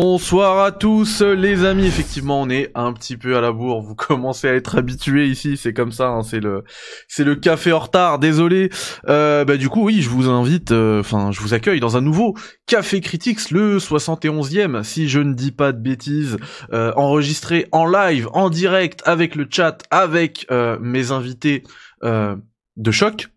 [0.00, 3.94] Bonsoir à tous les amis, effectivement on est un petit peu à la bourre, vous
[3.96, 6.62] commencez à être habitués ici, c'est comme ça, hein, c'est le
[7.08, 8.70] c'est le café en retard, désolé.
[9.08, 12.00] Euh, bah du coup oui, je vous invite, euh, enfin je vous accueille dans un
[12.00, 16.36] nouveau Café Critics, le 71e, si je ne dis pas de bêtises,
[16.72, 21.64] euh, enregistré en live, en direct, avec le chat, avec euh, mes invités
[22.04, 22.36] euh,
[22.76, 23.30] de choc,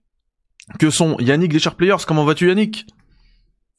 [0.78, 2.86] que sont Yannick des Sharp Players, comment vas-tu Yannick?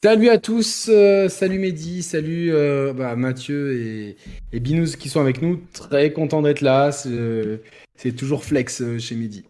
[0.05, 4.17] Salut à tous, euh, salut Mehdi, salut euh, bah, Mathieu et,
[4.53, 5.61] et Binous qui sont avec nous.
[5.72, 6.90] Très content d'être là.
[6.90, 7.61] C'est
[7.94, 9.44] c'est toujours flex euh, chez Mehdi.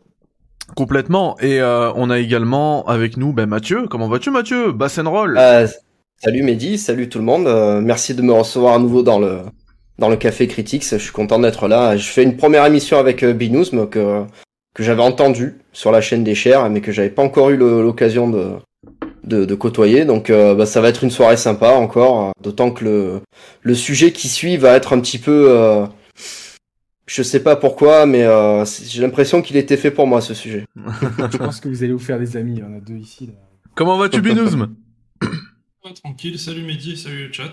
[0.77, 1.39] Complètement.
[1.41, 3.87] Et euh, on a également avec nous ben, Mathieu.
[3.89, 4.73] Comment vas-tu Mathieu?
[4.73, 5.39] Bass and roll.
[5.39, 5.67] Euh,
[6.23, 7.47] salut Mehdi, salut tout le monde.
[7.47, 9.39] Euh, merci de me recevoir à nouveau dans le
[9.99, 10.85] dans le Café Critics.
[10.87, 11.97] Je suis content d'être là.
[11.97, 14.25] Je fais une première émission avec euh, Binous mais que
[14.75, 18.29] que j'avais entendu sur la chaîne des chers, mais que j'avais pas encore eu l'occasion
[18.29, 18.53] de,
[19.25, 20.05] de de côtoyer.
[20.05, 22.33] Donc euh, bah, ça va être une soirée sympa encore.
[22.43, 23.21] D'autant que le
[23.63, 25.87] le sujet qui suit va être un petit peu euh,
[27.07, 30.65] je sais pas pourquoi, mais euh, j'ai l'impression qu'il était fait pour moi ce sujet.
[30.77, 32.55] Je pense que vous allez vous faire des amis.
[32.55, 33.27] Il y en a deux ici.
[33.27, 33.35] Là.
[33.75, 34.75] Comment vas-tu Binouzm
[35.21, 35.29] Ça
[35.85, 37.53] va tranquille, salut Mehdi, salut le chat.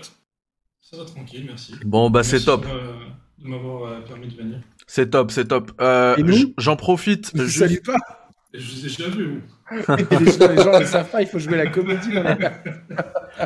[0.80, 1.74] Ça va tranquille, merci.
[1.84, 4.60] Bon bah c'est top, De, m'avoir euh, permis de venir.
[4.86, 5.72] c'est top, c'est top.
[5.80, 6.16] Euh,
[6.58, 7.30] J'en profite.
[7.34, 7.98] Je salue pas.
[8.52, 9.96] Je vous ai déjà vu, vous.
[9.96, 11.22] les, gens, les gens ne savent pas.
[11.22, 12.12] Il faut jouer la comédie.
[12.12, 12.36] Dans la...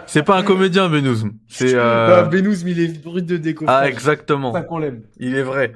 [0.06, 1.32] C'est pas un comédien Binouzm.
[1.48, 1.80] C'est Euh...
[1.82, 2.22] euh...
[2.22, 3.66] Benous, mais il est brut de déco.
[3.68, 4.52] ah C'est exactement.
[4.54, 5.02] ça qu'on l'aime.
[5.18, 5.74] Il est vrai.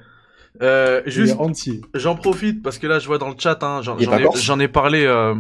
[0.63, 1.81] Euh, Il juste est entier.
[1.95, 4.69] J'en profite parce que là, je vois dans le chat, hein, j'en ai, j'en ai
[4.69, 5.05] parlé.
[5.05, 5.35] euh,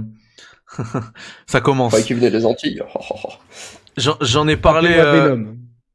[1.46, 1.92] ça commence.
[1.92, 2.82] Pas qu'il venait des Antilles.
[3.96, 4.94] J'en j'en ai parlé.
[4.96, 5.44] Euh.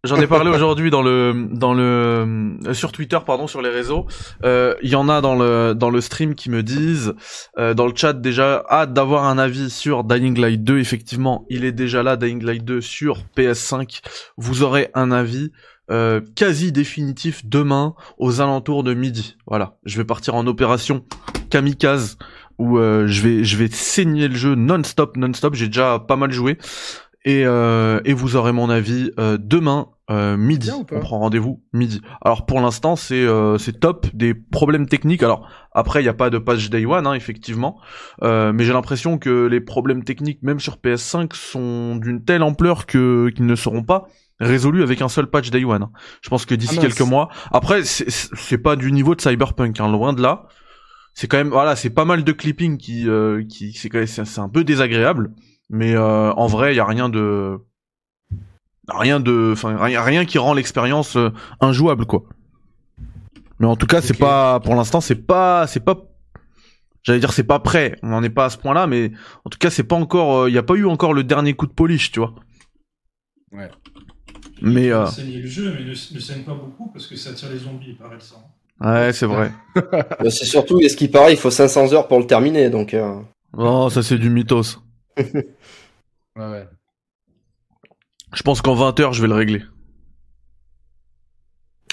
[0.05, 4.05] J'en ai parlé aujourd'hui dans le dans le euh, sur Twitter pardon sur les réseaux.
[4.43, 7.13] Euh, Il y en a dans le dans le stream qui me disent
[7.57, 10.79] euh, dans le chat déjà hâte d'avoir un avis sur Dying Light 2.
[10.79, 14.01] Effectivement, il est déjà là Dying Light 2 sur PS5.
[14.35, 15.51] Vous aurez un avis
[15.89, 19.37] euh, quasi définitif demain aux alentours de midi.
[19.47, 21.05] Voilà, je vais partir en opération
[21.49, 22.17] kamikaze
[22.57, 25.55] où euh, je vais je vais saigner le jeu non-stop non-stop.
[25.55, 26.57] J'ai déjà pas mal joué
[27.25, 30.69] et euh, et vous aurez mon avis euh, demain euh, midi.
[30.91, 32.01] On prend rendez-vous midi.
[32.21, 34.07] Alors pour l'instant c'est euh, c'est top.
[34.13, 35.23] Des problèmes techniques.
[35.23, 37.79] Alors après il y a pas de patch day one hein, effectivement,
[38.21, 42.85] Euh, mais j'ai l'impression que les problèmes techniques même sur PS5 sont d'une telle ampleur
[42.85, 44.07] que qu'ils ne seront pas
[44.41, 45.83] résolus avec un seul patch day one.
[45.83, 45.91] hein.
[46.21, 47.29] Je pense que d'ici Ah quelques mois.
[47.51, 50.47] Après c'est pas du niveau de Cyberpunk hein, loin de là.
[51.13, 54.07] C'est quand même voilà c'est pas mal de clipping qui euh, qui c'est quand même-
[54.07, 55.31] c'est c'est un peu désagréable.
[55.69, 57.59] Mais euh, en vrai, il y a rien de
[58.89, 61.31] rien de enfin rien, rien qui rend l'expérience euh,
[61.61, 62.23] injouable quoi.
[63.59, 65.97] Mais en tout cas, c'est pas pour l'instant, c'est pas c'est pas
[67.03, 67.97] j'allais dire c'est pas prêt.
[68.03, 69.11] On n'en est pas à ce point-là mais
[69.45, 71.67] en tout cas, c'est pas encore il y a pas eu encore le dernier coup
[71.67, 72.35] de polish, tu vois.
[73.51, 73.69] Ouais.
[74.61, 77.49] Mais euh, saigner le jeu, mais ne, ne saigne pas beaucoup parce que ça attire
[77.49, 78.49] les zombies, il paraît le sang.
[78.79, 79.51] ouais, c'est vrai.
[79.75, 82.93] Euh, C'est surtout, est ce qui paraît, il faut 500 heures pour le terminer, donc
[82.93, 83.19] euh,
[83.57, 84.79] Oh, ça c'est du mythos.
[86.35, 86.67] Ouais, ouais.
[88.33, 89.61] Je pense qu'en 20 heures, je vais le régler.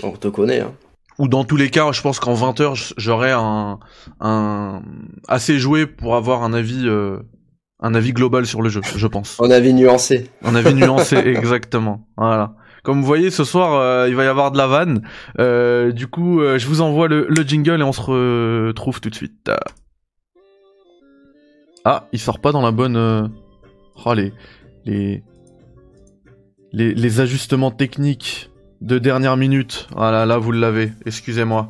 [0.03, 0.61] on te connaît.
[0.61, 0.73] Hein.
[1.19, 3.79] Ou dans tous les cas, je pense qu'en 20 heures, j'aurai un,
[4.21, 4.83] un
[5.29, 7.19] assez joué pour avoir un avis, euh,
[7.81, 9.37] un avis global sur le jeu, je pense.
[9.41, 10.31] On avait nuancé.
[10.43, 12.09] Un avis nuancé, exactement.
[12.17, 12.55] Voilà.
[12.83, 15.07] Comme vous voyez, ce soir, euh, il va y avoir de la vanne.
[15.39, 19.11] Euh, du coup, euh, je vous envoie le, le jingle et on se retrouve tout
[19.11, 19.51] de suite.
[21.85, 22.97] Ah, il sort pas dans la bonne.
[22.97, 23.27] euh,
[24.05, 24.33] Oh les
[24.85, 25.23] les
[26.73, 29.89] les, les ajustements techniques de dernière minute.
[29.95, 30.93] Voilà, là vous l'avez.
[31.05, 31.69] Excusez-moi.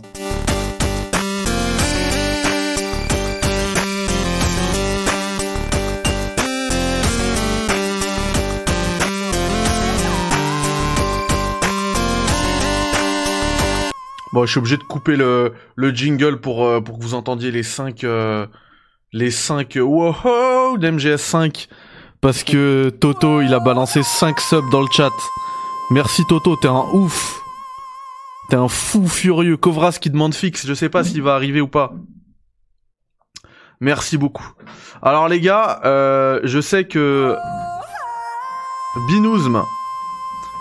[14.33, 17.51] Bon, je suis obligé de couper le, le jingle pour, euh, pour que vous entendiez
[17.51, 18.05] les 5
[19.13, 21.69] les 5 wow d'MGS5
[22.21, 25.11] parce que Toto il a balancé 5 subs dans le chat.
[25.91, 27.41] Merci Toto, t'es un ouf.
[28.49, 29.57] T'es un fou furieux.
[29.57, 31.93] Kovras qui demande fixe, je sais pas s'il va arriver ou pas.
[33.81, 34.49] Merci beaucoup.
[35.03, 37.35] Alors les gars, euh, je sais que
[39.09, 39.65] Binouzm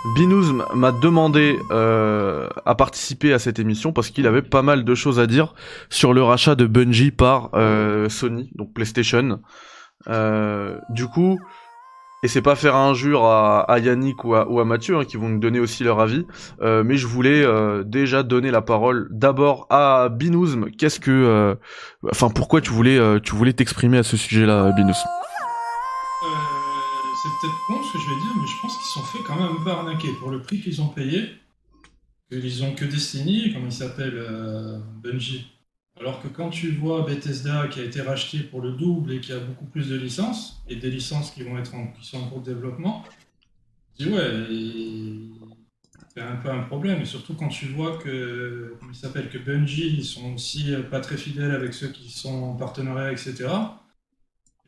[0.06, 4.96] Binouzm m'a demandé euh, à participer à cette émission parce qu'il avait pas mal de
[4.96, 5.54] choses à dire
[5.90, 9.42] sur le rachat de Bungie par euh, Sony, donc PlayStation.
[10.08, 11.38] Euh, du coup,
[12.24, 15.60] et c'est pas faire injure à, Yannick ou à, Mathieu hein, qui vont nous donner
[15.60, 16.26] aussi leur avis,
[16.62, 17.46] mais je voulais
[17.86, 20.70] déjà donner la parole d'abord à Binouzm.
[20.72, 21.58] Qu'est-ce que,
[22.12, 25.08] enfin, pourquoi tu voulais, tu voulais t'exprimer à ce sujet-là, Binouzm
[27.22, 29.36] c'est peut-être con ce que je vais dire, mais je pense qu'ils sont fait quand
[29.36, 31.30] même un peu arnaquer pour le prix qu'ils ont payé.
[32.32, 35.48] Ils ont que Destiny, comme il s'appelle, euh, Bungie.
[36.00, 39.34] Alors que quand tu vois Bethesda qui a été racheté pour le double et qui
[39.34, 42.28] a beaucoup plus de licences, et des licences qui vont être en, qui sont en
[42.28, 43.04] cours de développement,
[43.98, 44.32] tu dis ouais,
[46.14, 47.02] c'est un peu un problème.
[47.02, 51.02] Et surtout quand tu vois que, comme il s'appelle, que Bungie, ils sont aussi pas
[51.02, 53.48] très fidèles avec ceux qui sont en partenariat, etc.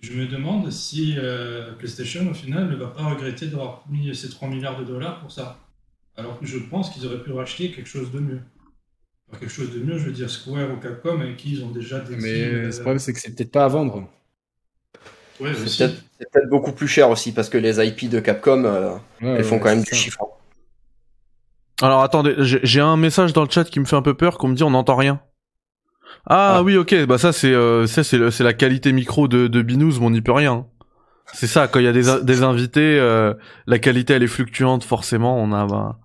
[0.01, 4.30] Je me demande si euh, PlayStation, au final, ne va pas regretter d'avoir mis ces
[4.30, 5.59] 3 milliards de dollars pour ça.
[6.18, 8.42] Alors que je pense qu'ils auraient pu racheter quelque chose de mieux.
[9.39, 12.00] quelque chose de mieux, je veux dire Square ou Capcom, avec qui ils ont déjà
[12.00, 12.15] des.
[12.15, 14.07] Mais euh, le problème, c'est que c'est peut-être pas à vendre.
[15.39, 19.44] Ouais, c'est peut-être beaucoup plus cher aussi, parce que les IP de Capcom, euh, elles
[19.44, 20.24] font quand même du chiffre.
[21.81, 24.47] Alors attendez, j'ai un message dans le chat qui me fait un peu peur, qu'on
[24.47, 25.21] me dit on n'entend rien.
[26.25, 29.62] Ah, ah, oui, ok, bah ça c'est euh, ça c'est la qualité micro de, de
[29.62, 30.68] Binous, mais on n'y peut rien.
[31.34, 33.34] C'est ça, quand il y a des, des invités, euh,
[33.66, 35.42] la qualité elle est fluctuante forcément.
[35.42, 36.00] On a, bah...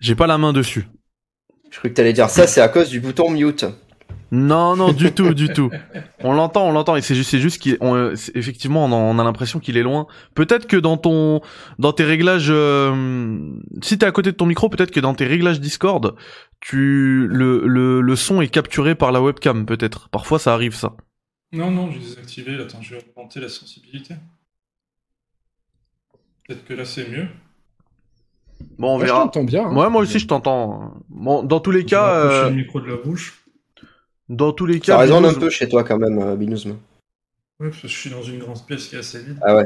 [0.00, 0.88] j'ai pas la main dessus.
[1.70, 3.66] Je croyais que t'allais dire ça, c'est à cause du bouton mute.
[4.30, 5.70] Non, non, du tout, du tout.
[6.20, 9.76] On l'entend, on l'entend, et c'est juste, c'est juste qu'effectivement, on, on, a l'impression qu'il
[9.76, 10.06] est loin.
[10.34, 11.40] Peut-être que dans ton,
[11.78, 13.50] dans tes réglages, euh,
[13.82, 16.14] si t'es à côté de ton micro, peut-être que dans tes réglages Discord,
[16.60, 20.08] tu, le, le, le son est capturé par la webcam, peut-être.
[20.10, 20.94] Parfois, ça arrive, ça.
[21.52, 22.60] Non, non, j'ai désactivé.
[22.60, 24.14] Attends, je vais augmenter la sensibilité.
[26.46, 27.28] Peut-être que là, c'est mieux.
[28.78, 29.20] Bon, on verra.
[29.20, 29.66] Je t'entends bien.
[29.66, 29.76] Hein.
[29.76, 30.94] Ouais, moi aussi, je t'entends.
[31.08, 32.14] Bon, dans tous les cas.
[32.14, 32.50] Euh...
[32.50, 33.44] le micro de la bouche.
[34.28, 34.92] Dans tous les cas.
[34.92, 36.76] Ça résonne un peu chez toi quand même, euh, Binouzme.
[37.60, 39.38] Ouais, parce que je suis dans une grande pièce qui est assez vide.
[39.42, 39.64] Ah ouais.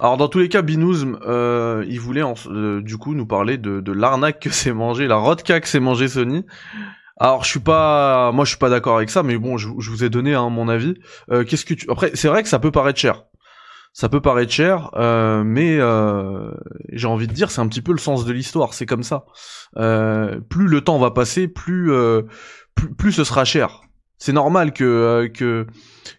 [0.00, 3.80] Alors dans tous les cas, Binouzm, euh, il voulait euh, du coup nous parler de,
[3.80, 6.44] de l'arnaque que s'est mangé, la rodka que s'est mangé Sony.
[7.20, 10.04] Alors je suis pas, moi je suis pas d'accord avec ça, mais bon, je, vous
[10.04, 10.94] ai donné hein, mon avis.
[11.30, 13.24] Euh, Qu'est-ce que tu, après c'est vrai que ça peut paraître cher,
[13.98, 16.52] ça peut paraître cher, euh, mais euh,
[16.92, 19.26] j'ai envie de dire c'est un petit peu le sens de l'histoire, c'est comme ça.
[19.76, 21.90] Euh, plus le temps va passer, plus
[22.96, 23.80] plus, ce sera cher.
[24.18, 25.66] C'est normal que euh, que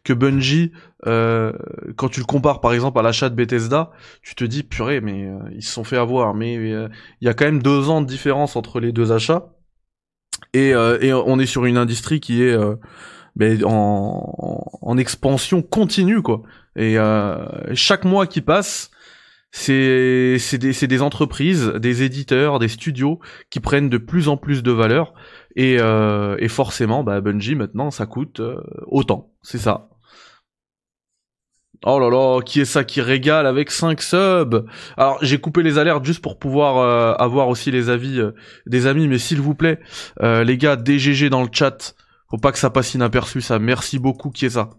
[0.03, 0.73] que Bungie,
[1.07, 1.53] euh,
[1.95, 3.91] quand tu le compares par exemple à l'achat de Bethesda,
[4.23, 6.33] tu te dis purée, mais euh, ils se sont fait avoir.
[6.33, 6.89] Mais il
[7.21, 9.53] y a quand même deux ans de différence entre les deux achats,
[10.53, 12.57] et, et on est sur une industrie qui est
[13.37, 16.43] ben, en, en, expansion continue quoi.
[16.75, 16.97] Et
[17.73, 18.91] chaque mois qui passe,
[19.51, 23.19] c'est des, des entreprises, des éditeurs, des studios
[23.49, 25.13] qui prennent de plus en plus de valeur
[25.55, 29.31] et, euh, et forcément, bah, Bungie maintenant, ça coûte euh, autant.
[29.41, 29.89] C'est ça.
[31.85, 34.65] Oh là là, qui est ça qui régale avec 5 subs?
[34.97, 38.21] Alors j'ai coupé les alertes juste pour pouvoir euh, avoir aussi les avis
[38.65, 39.79] des amis, mais s'il vous plaît,
[40.21, 41.95] les gars, DGG dans le chat,
[42.29, 43.59] faut pas que ça passe inaperçu ça.
[43.59, 44.71] Merci beaucoup qui est ça?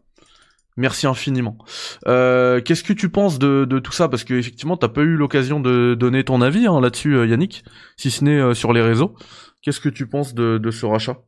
[0.77, 1.59] Merci infiniment.
[2.05, 4.09] Qu'est-ce que tu penses de, tout ça?
[4.09, 7.65] Parce que effectivement, t'as pas eu l'occasion de donner ton avis hein, là-dessus, Yannick,
[7.97, 9.15] si ce n'est sur les réseaux.
[9.63, 11.23] Qu'est-ce que tu penses de, ce rachat?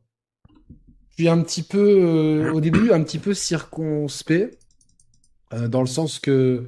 [1.11, 4.57] Je suis un petit peu, euh, au début, un petit peu circonspect,
[5.53, 6.65] euh, dans le sens que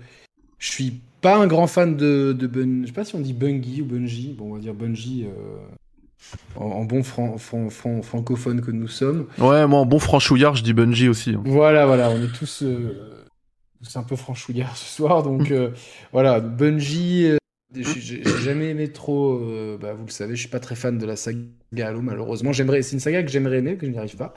[0.60, 2.38] je suis pas un grand fan de.
[2.40, 4.36] Je sais pas si on dit Bungie ou Bungie.
[4.38, 5.26] Bon, on va dire Bungie
[6.58, 9.28] euh, en, bon francophone que nous sommes.
[9.38, 11.32] Ouais, moi en bon franchouillard, je dis Bungie aussi.
[11.32, 11.44] Hein.
[11.46, 12.64] Voilà, voilà, on est tous,
[13.84, 15.24] tous un peu franchouillards ce soir.
[15.24, 15.54] Donc
[16.12, 17.38] voilà, Bungie
[17.82, 21.06] j'ai jamais aimé trop, euh, bah, vous le savez, je suis pas très fan de
[21.06, 21.40] la saga
[21.78, 22.54] Halo malheureusement.
[22.54, 24.34] J'aimerais, c'est une saga que j'aimerais aimer, que je n'y arrive pas.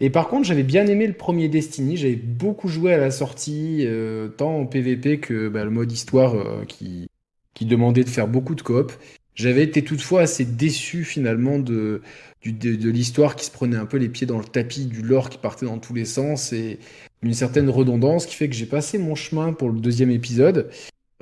[0.00, 1.96] Et par contre, j'avais bien aimé le premier Destiny.
[1.96, 6.34] J'avais beaucoup joué à la sortie, euh, tant en PvP que bah, le mode histoire
[6.34, 7.08] euh, qui,
[7.54, 8.92] qui demandait de faire beaucoup de coop.
[9.34, 12.02] J'avais été toutefois assez déçu finalement de,
[12.44, 15.30] de, de l'histoire qui se prenait un peu les pieds dans le tapis, du lore
[15.30, 16.78] qui partait dans tous les sens et
[17.22, 20.70] une certaine redondance qui fait que j'ai passé mon chemin pour le deuxième épisode.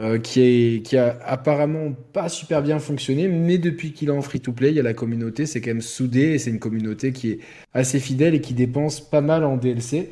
[0.00, 4.22] Euh, qui, est, qui a apparemment pas super bien fonctionné, mais depuis qu'il est en
[4.22, 7.30] free-to-play, il y a la communauté, c'est quand même soudé, et c'est une communauté qui
[7.30, 7.40] est
[7.74, 10.10] assez fidèle et qui dépense pas mal en DLC.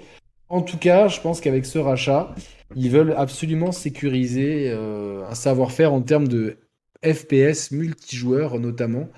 [0.50, 2.35] En tout cas, je pense qu'avec ce rachat,
[2.76, 6.59] ils veulent absolument sécuriser euh, un savoir-faire en termes de
[7.04, 9.09] FPS multijoueur notamment,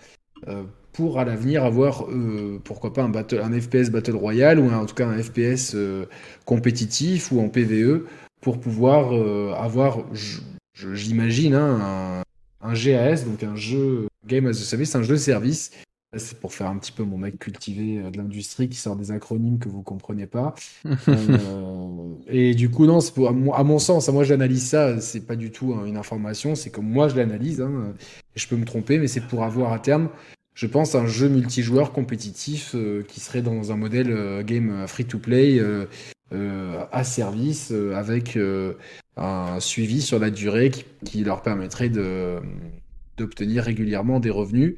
[0.48, 0.62] euh,
[0.92, 2.06] pour à l'avenir avoir,
[2.64, 5.74] pourquoi pas, un, un FPS Battle Royale, ou en tout cas un FPS
[6.44, 8.06] compétitif ou en PVE,
[8.42, 9.14] pour pouvoir
[9.58, 10.04] avoir
[10.74, 12.22] j'imagine, hein,
[12.60, 15.70] un, GAS, donc un jeu Game as a Service, un jeu de service.
[16.18, 19.12] C'est pour faire un petit peu mon mec cultivé euh, de l'industrie qui sort des
[19.12, 20.54] acronymes que vous comprenez pas.
[21.08, 25.50] Euh, et du coup, non, pour, à, mon, sens, moi j'analyse ça, c'est pas du
[25.50, 27.60] tout hein, une information, c'est comme moi je l'analyse.
[27.60, 27.94] Hein,
[28.34, 30.08] je peux me tromper, mais c'est pour avoir à terme,
[30.54, 35.18] je pense, un jeu multijoueur compétitif euh, qui serait dans un modèle game free to
[35.18, 35.60] play
[36.30, 38.38] à service avec
[39.16, 42.38] un suivi sur la durée qui, qui leur permettrait de,
[43.16, 44.76] d'obtenir régulièrement des revenus.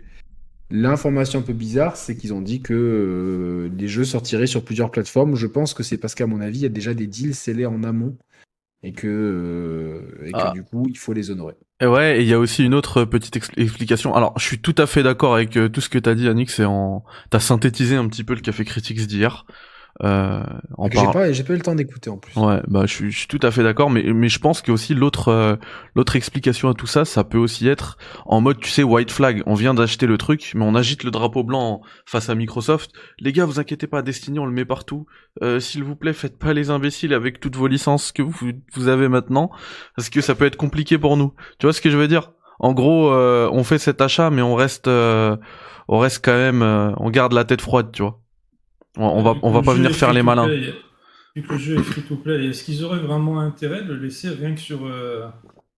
[0.71, 4.91] L'information un peu bizarre, c'est qu'ils ont dit que euh, les jeux sortiraient sur plusieurs
[4.91, 5.37] plateformes.
[5.37, 7.67] Je pense que c'est parce qu'à mon avis, il y a déjà des deals scellés
[7.67, 8.17] en amont
[8.83, 10.53] et que, euh, et que Ah.
[10.55, 11.55] du coup, il faut les honorer.
[11.81, 14.15] Et ouais, et il y a aussi une autre petite ex- explication.
[14.15, 16.51] Alors, je suis tout à fait d'accord avec euh, tout ce que t'as dit, Yannick.
[16.51, 19.47] C'est en, t'as synthétisé un petit peu le café critiques d'hier.
[20.03, 20.43] Euh,
[20.77, 22.37] en J'ai pas, j'ai pas eu le temps d'écouter en plus.
[22.37, 24.73] Ouais, bah je suis, je suis tout à fait d'accord, mais mais je pense que
[24.73, 25.57] aussi l'autre euh,
[25.95, 27.97] l'autre explication à tout ça, ça peut aussi être
[28.27, 29.43] en mode tu sais white flag.
[29.47, 32.91] On vient d'acheter le truc, mais on agite le drapeau blanc face à Microsoft.
[33.21, 35.07] Les gars, vous inquiétez pas, Destiny on le met partout.
[35.43, 38.35] Euh, S'il vous plaît, faites pas les imbéciles avec toutes vos licences que vous
[38.75, 39.51] vous avez maintenant,
[39.97, 41.35] parce que ça peut être compliqué pour nous.
[41.59, 42.33] Tu vois ce que je veux dire?
[42.59, 45.37] En gros, euh, on fait cet achat, mais on reste euh,
[45.89, 48.21] on reste quand même, euh, on garde la tête froide, tu vois.
[48.97, 50.47] On, on va Vu on que va le pas jeu venir est faire les malins.
[51.37, 54.01] Vu que le jeu est free to play, est-ce qu'ils auraient vraiment intérêt de le
[54.05, 55.27] laisser rien que sur, euh,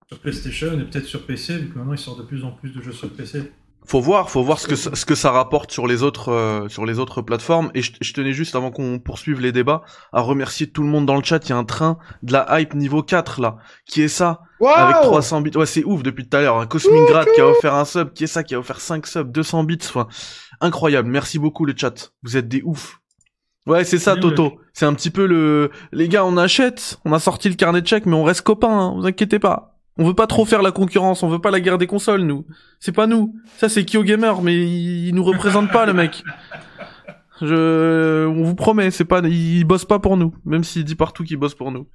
[0.09, 2.71] sur PlayStation et peut-être sur PC, vu que maintenant ils sortent de plus en plus
[2.75, 3.51] de jeux sur PC
[3.87, 6.69] Faut voir, faut voir ce que ça- ce que ça rapporte sur les autres euh,
[6.69, 7.71] sur les autres plateformes.
[7.73, 9.83] Et je, je tenais juste avant qu'on poursuive les débats
[10.13, 11.39] à remercier tout le monde dans le chat.
[11.47, 13.57] Il y a un train de la hype niveau 4 là,
[13.87, 14.41] qui est ça?
[14.77, 15.57] Avec 300 bits.
[15.57, 16.59] Ouais, c'est ouf depuis tout à l'heure.
[16.59, 19.31] Un Cosmingrad qui a offert un sub, qui est ça, qui a offert 5 subs,
[19.33, 19.79] 200 bits.
[19.85, 20.07] Enfin,
[20.61, 21.09] incroyable.
[21.09, 22.13] Merci beaucoup le chat.
[22.25, 22.99] Vous êtes des oufs.
[23.67, 24.61] Ouais, c'est ça, Toto.
[24.73, 25.71] C'est un petit peu le.
[25.93, 26.99] Les gars, on achète.
[27.05, 28.69] On a sorti le carnet de chèques, mais on reste copains.
[28.69, 29.77] Hein, vous inquiétez pas.
[29.99, 31.23] On veut pas trop faire la concurrence.
[31.23, 32.47] On veut pas la guerre des consoles, nous.
[32.81, 33.35] C'est pas nous.
[33.57, 36.23] Ça, c'est Kyo Gamer, mais il, il nous représente pas, le mec.
[37.41, 41.23] Je, on vous promet, c'est pas, il bosse pas pour nous, même s'il dit partout
[41.23, 41.87] qu'il bosse pour nous.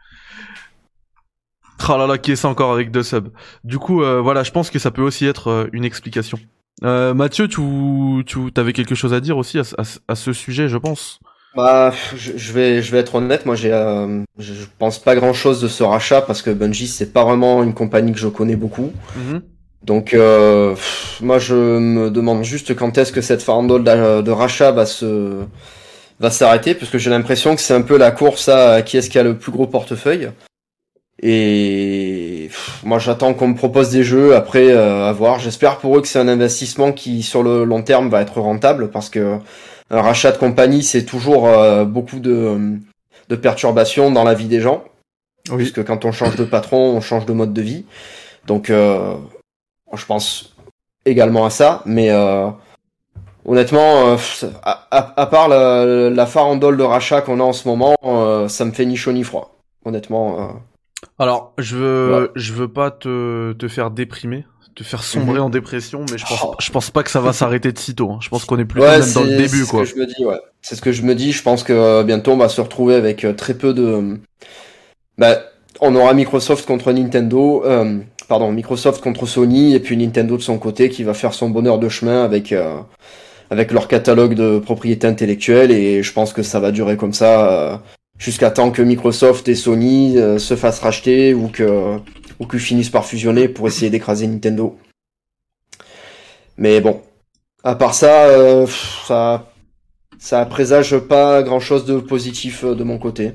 [1.87, 3.29] Ah là là, qui est ça encore avec deux subs.
[3.63, 6.37] Du coup, euh, voilà, je pense que ça peut aussi être euh, une explication.
[6.83, 7.61] Euh, Mathieu, tu,
[8.25, 9.63] tu avais quelque chose à dire aussi à,
[10.07, 11.19] à ce sujet, je pense.
[11.55, 15.15] Bah, je, je vais, je vais être honnête, moi j'ai, euh, je je pense pas
[15.15, 18.29] grand chose de ce rachat parce que Bungie c'est pas vraiment une compagnie que je
[18.29, 18.93] connais beaucoup.
[19.15, 19.41] Mhm.
[19.83, 24.71] Donc euh, pff, moi je me demande juste quand est-ce que cette farandole de rachat
[24.71, 25.41] va se
[26.21, 29.09] va s'arrêter parce que j'ai l'impression que c'est un peu la course à qui est-ce
[29.09, 30.29] qui a le plus gros portefeuille.
[31.21, 35.39] Et pff, moi j'attends qu'on me propose des jeux après euh, à voir.
[35.39, 38.89] J'espère pour eux que c'est un investissement qui sur le long terme va être rentable
[38.89, 39.37] parce que
[39.91, 42.57] un rachat de compagnie c'est toujours euh, beaucoup de
[43.29, 44.83] de perturbations dans la vie des gens.
[45.57, 47.85] Puisque quand on change de patron, on change de mode de vie.
[48.47, 49.15] Donc euh,
[49.93, 50.55] je pense
[51.05, 52.47] également à ça, mais euh,
[53.45, 54.17] honnêtement, euh,
[54.63, 58.47] à, à- à part la, la farandole de rachat qu'on a en ce moment, euh,
[58.47, 59.55] ça me fait ni chaud ni froid.
[59.85, 60.53] Honnêtement, euh,
[61.17, 62.29] Alors, je veux, Ouais.
[62.35, 65.45] je veux pas te, te faire déprimer, te faire sombrer Mhm.
[65.45, 66.55] en dépression, mais je pense, Oh.
[66.59, 68.11] je pense pas que ça va s'arrêter de sitôt.
[68.11, 68.19] hein.
[68.21, 69.79] Je pense qu'on est plutôt ouais, même dans le début, c'est ce quoi.
[69.83, 70.39] que je me dis, ouais.
[70.61, 71.31] C'est ce que je me dis.
[71.31, 74.19] Je pense que euh, bientôt on va se retrouver avec euh, très peu de.
[75.17, 75.39] Bah,
[75.81, 77.97] on aura Microsoft contre Nintendo, euh,
[78.27, 81.79] pardon, Microsoft contre Sony, et puis Nintendo de son côté qui va faire son bonheur
[81.79, 82.77] de chemin avec euh,
[83.49, 85.71] avec leur catalogue de propriété intellectuelle.
[85.71, 87.77] Et je pense que ça va durer comme ça euh,
[88.17, 91.97] jusqu'à temps que Microsoft et Sony se fassent racheter ou que
[92.41, 94.75] ou qu'ils finissent par fusionner pour essayer d'écraser Nintendo.
[96.57, 96.99] Mais bon,
[97.63, 98.65] à part ça, euh,
[99.05, 99.53] ça,
[100.17, 103.33] ça présage pas grand chose de positif euh, de mon côté.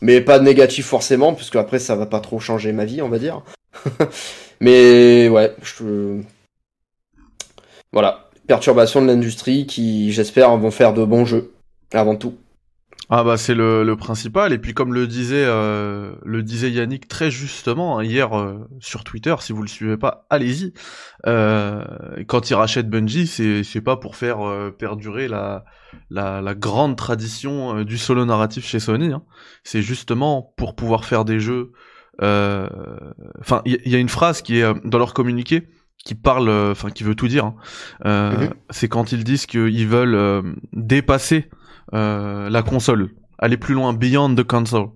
[0.00, 3.08] Mais pas de négatif forcément, puisque après ça va pas trop changer ma vie, on
[3.08, 3.42] va dire.
[4.60, 6.20] Mais ouais, je...
[7.92, 11.52] voilà, perturbation de l'industrie qui, j'espère, vont faire de bons jeux
[11.92, 12.36] avant tout.
[13.08, 17.06] Ah bah c'est le, le principal et puis comme le disait euh, le disait Yannick
[17.06, 20.72] très justement hein, hier euh, sur Twitter si vous le suivez pas allez-y
[21.26, 21.84] euh,
[22.26, 25.64] quand il rachète Bungie c'est c'est pas pour faire euh, perdurer la,
[26.10, 29.22] la la grande tradition euh, du solo narratif chez Sony hein.
[29.62, 31.70] c'est justement pour pouvoir faire des jeux
[32.22, 32.68] euh,
[33.40, 35.68] enfin il y, y a une phrase qui est dans leur communiqué
[36.04, 37.54] qui parle enfin qui veut tout dire hein.
[38.04, 41.50] Euh, c'est quand ils disent qu'ils veulent euh, dépasser
[41.94, 44.88] euh, la console, aller plus loin, beyond the console.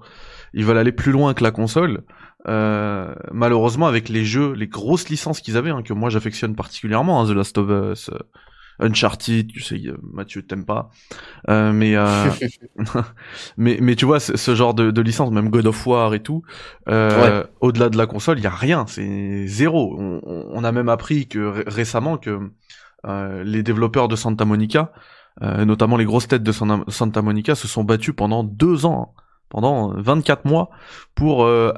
[0.54, 2.02] Ils veulent aller plus loin que la console.
[2.49, 7.20] Euh, malheureusement, avec les jeux, les grosses licences qu'ils avaient, hein, que moi j'affectionne particulièrement,
[7.20, 8.18] hein, The Last of Us, euh,
[8.82, 10.90] Uncharted, tu sais, euh, Mathieu t'aimes pas,
[11.50, 12.26] euh, mais, euh,
[13.59, 16.23] mais mais tu vois, ce, ce genre de, de licence, même God of War et
[16.23, 16.42] tout,
[16.88, 19.97] euh, au-delà de la console, il y a rien, c'est zéro.
[19.99, 22.50] On, on- a même appris que ré- récemment que
[23.06, 24.92] euh, les développeurs de Santa Monica
[25.42, 29.22] euh, notamment les grosses têtes de Santa Monica, se sont battus pendant deux ans, hein,
[29.49, 30.70] pendant 24 mois,
[31.14, 31.72] pour, euh,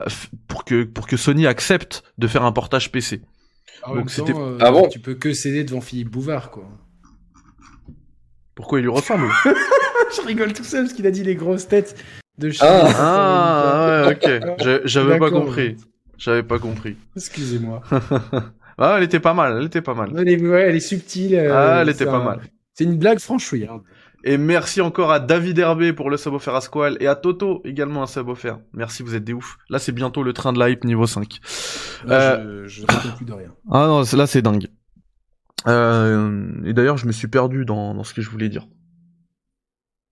[0.49, 3.23] pour, que, pour que Sony accepte de faire un portage PC.
[3.85, 6.64] En Donc c'était- euh, Ah bon tu peux que céder devant Philippe Bouvard, quoi.
[8.54, 11.97] Pourquoi il lui ressemble Je rigole tout seul parce qu'il a dit les grosses têtes
[12.38, 12.50] de.
[12.61, 12.88] Ah.
[12.99, 14.85] Ah, ouais, ok.
[14.85, 15.76] J'avais pas compris.
[16.18, 16.97] J'avais pas compris.
[17.16, 17.82] Excusez-moi.
[18.78, 20.11] Ah, elle était pas mal, elle était pas mal.
[20.16, 21.37] Elle est, ouais, elle est subtile.
[21.37, 22.40] euh, Ah, elle était pas mal.
[22.82, 23.82] C'est une blague franchouillarde.
[24.24, 27.60] Et merci encore à David Herbé pour le sub offert à Squall et à Toto
[27.64, 28.60] également un sub offert.
[28.72, 29.58] Merci, vous êtes des oufs.
[29.68, 31.40] Là, c'est bientôt le train de la hype niveau 5.
[32.06, 33.52] Là, je, je réponds plus de rien.
[33.70, 34.68] Ah non, c'est- là, c'est dingue.
[35.66, 38.66] Euh, et d'ailleurs, je me suis perdu dans, dans ce que je voulais dire.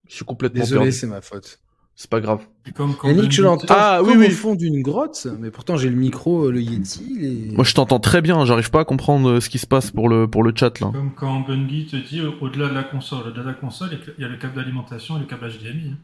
[0.08, 0.92] Je suis complètement Désolé, perdu.
[0.96, 1.60] c'est ma faute.
[1.96, 2.40] C'est pas grave.
[2.66, 4.28] Et comme quand Yannick, je l'entends Ah, oui, oui.
[4.28, 7.16] au fond d'une grotte, mais pourtant j'ai le micro, euh, le Yeti.
[7.20, 7.54] Les...
[7.54, 8.44] Moi, je t'entends très bien.
[8.46, 10.90] J'arrive pas à comprendre euh, ce qui se passe pour le, pour le chat, là.
[10.94, 14.22] Comme quand Bungie te dit au- au-delà de la console, au-delà de la console, il
[14.22, 15.94] y a le câble d'alimentation et le câble HDMI.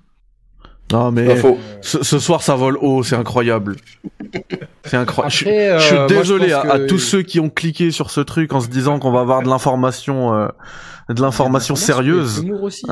[0.93, 1.59] Ah, mais faux.
[1.81, 3.03] ce, ce soir, ça vole haut.
[3.03, 3.77] C'est incroyable.
[4.85, 5.33] C'est incroyable.
[5.35, 8.11] Je- euh, suis moi, je désolé à, à que- tous ceux qui ont cliqué sur
[8.11, 10.49] ce truc en se disant qu'on va avoir de l'information, euh,
[11.09, 12.37] de l'information sérieuse.
[12.37, 12.87] Il y a de l'humour aussi,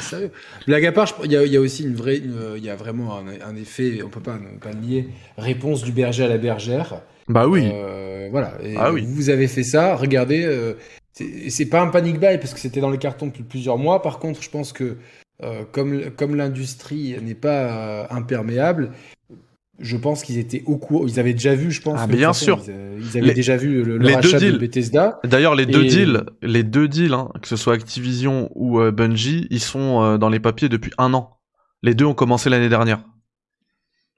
[0.00, 0.30] sérieux.
[0.66, 2.70] Blague à part, il y, a, il y a aussi une vraie, une- il y
[2.70, 6.24] a vraiment un, un effet, on peut pas, ne pas le nier, réponse du berger
[6.24, 7.00] à la bergère.
[7.28, 7.68] Bah oui.
[7.72, 8.54] Euh, voilà.
[8.62, 9.04] Et Ah oui.
[9.08, 9.94] Vous avez fait ça.
[9.96, 10.74] Regardez, euh,
[11.12, 14.02] c'est c'est pas un panic buy parce que c'était dans les cartons depuis plusieurs mois.
[14.02, 14.96] Par contre, je pense que
[15.42, 18.92] euh, comme comme l'industrie n'est pas euh, imperméable,
[19.78, 21.06] je pense qu'ils étaient au courant.
[21.06, 21.98] Ils avaient déjà vu, je pense.
[22.00, 22.62] Ah, bien façon, sûr.
[22.66, 24.56] Ils, euh, ils avaient Les- déjà vu le, le les deux rachat de.
[24.58, 25.18] Bethesda.
[25.24, 29.46] D'ailleurs, les deux deals, les deux deals, hein, que ce soit Activision ou euh, Bungie,
[29.50, 31.38] ils sont dans les papiers depuis un an.
[31.82, 33.02] Les deux ont commencé l'année dernière.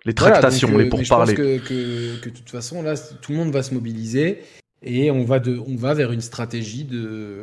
[0.06, 1.34] Les Voilà, tractations, donc, euh, les mais je pense pourparlers.
[1.34, 4.40] que, de toute façon, là, tout le monde va se mobiliser
[4.82, 7.38] et on va, de, on va vers une stratégie de.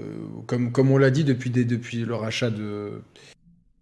[0.45, 3.01] Comme, comme on l'a dit depuis, des, depuis le rachat de-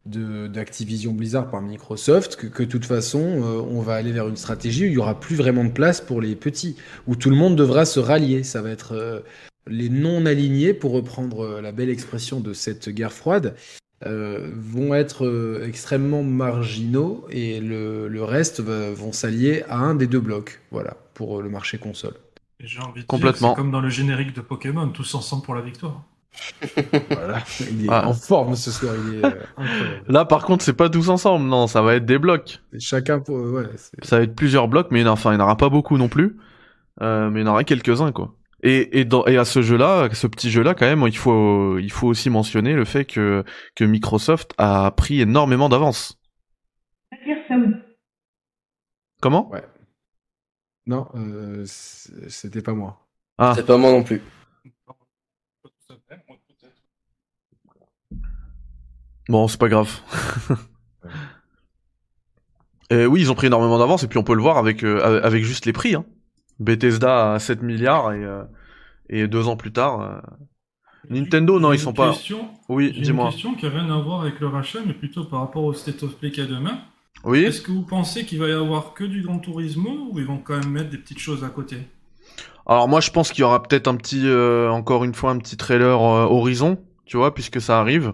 [0.09, 4.37] d'Activision Blizzard par Microsoft, que, que de toute façon, euh, on va aller vers une
[4.37, 6.75] stratégie où il y aura plus vraiment de place pour les petits,
[7.07, 8.43] où tout le monde devra se rallier.
[8.43, 9.19] Ça va être euh,
[9.67, 13.55] les non-alignés, pour reprendre euh, la belle expression de cette guerre froide,
[14.05, 19.93] euh, vont être euh, extrêmement marginaux et le, le reste va- vont s'allier à un
[19.93, 22.13] des deux blocs, voilà, pour le marché console.
[22.61, 23.49] J'ai envie de Complètement.
[23.49, 26.03] dire, c'est comme dans le générique de Pokémon, tous ensemble pour la victoire.
[27.09, 27.39] Voilà.
[27.71, 28.07] Il est Ah.
[28.07, 30.03] en forme ce soir, il est euh, incroyable.
[30.07, 31.45] Là, par contre, c'est pas tous ensemble.
[31.45, 32.59] Non, ça va être des blocs.
[32.79, 33.35] Chacun pour.
[33.37, 35.97] ouais, c'est- Ça va être plusieurs blocs, mais enfin, il n'y en aura pas beaucoup
[35.97, 36.37] non plus.
[37.01, 38.35] Euh, mais il y en aura quelques-uns, quoi.
[38.61, 41.77] Et, et, dans, et à ce jeu-là, à ce petit jeu-là, quand même, il faut,
[41.79, 43.43] il faut aussi mentionner le fait que,
[43.75, 46.19] que Microsoft a pris énormément d'avance.
[49.21, 49.51] Comment?
[50.85, 53.05] Non, euh, c- c'était pas moi.
[53.37, 54.21] Ah, C'est pas moi non plus.
[54.85, 54.95] Pas
[55.63, 56.81] tout à fait, moi, peut-être.
[59.29, 59.89] Bon, c'est pas grave.
[62.91, 65.21] Et oui, ils ont pris énormément d'avance, et puis on peut le voir avec, euh,
[65.23, 65.93] avec juste les prix.
[65.93, 66.05] Hein.
[66.59, 68.43] Bethesda à 7 milliards, et, euh,
[69.09, 70.01] et deux ans plus tard...
[70.01, 70.19] euh,
[71.09, 73.29] Nintendo, non, ils sont pas- question- Oui, J'ai une dis-moi.
[73.29, 76.03] question qui a rien à voir avec le rachat, mais plutôt par rapport au State
[76.03, 76.79] of Play qu'il y a demain.
[77.23, 80.25] Oui Est-ce que vous pensez qu'il va y avoir que du Gran Turismo ou ils
[80.25, 81.77] vont quand même mettre des petites choses à côté?
[82.67, 85.37] Alors moi je pense qu'il y aura peut-être un petit, euh, encore une fois un
[85.37, 88.13] petit trailer euh, Horizon, tu vois, puisque ça arrive.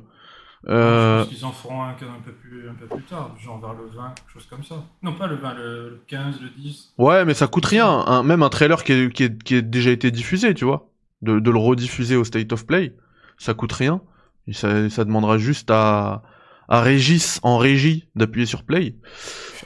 [0.68, 3.60] Euh, Je pense qu'ils en feront un, un peu plus, un peu plus tard, genre
[3.60, 4.84] vers le 20, quelque chose comme ça.
[5.04, 6.94] Non, pas le 20, le, le 15, le 10.
[6.98, 9.62] ouais, mais ça coûte rien, un- même un trailer qui est, qui est, qui est
[9.62, 10.90] déjà été diffusé, tu vois,
[11.22, 12.96] de, de le rediffuser au State of Play,
[13.38, 14.02] ça coûte rien.
[14.48, 16.24] Et ça, ça demandera juste à,
[16.68, 18.96] à Régis en régie d'appuyer sur Play.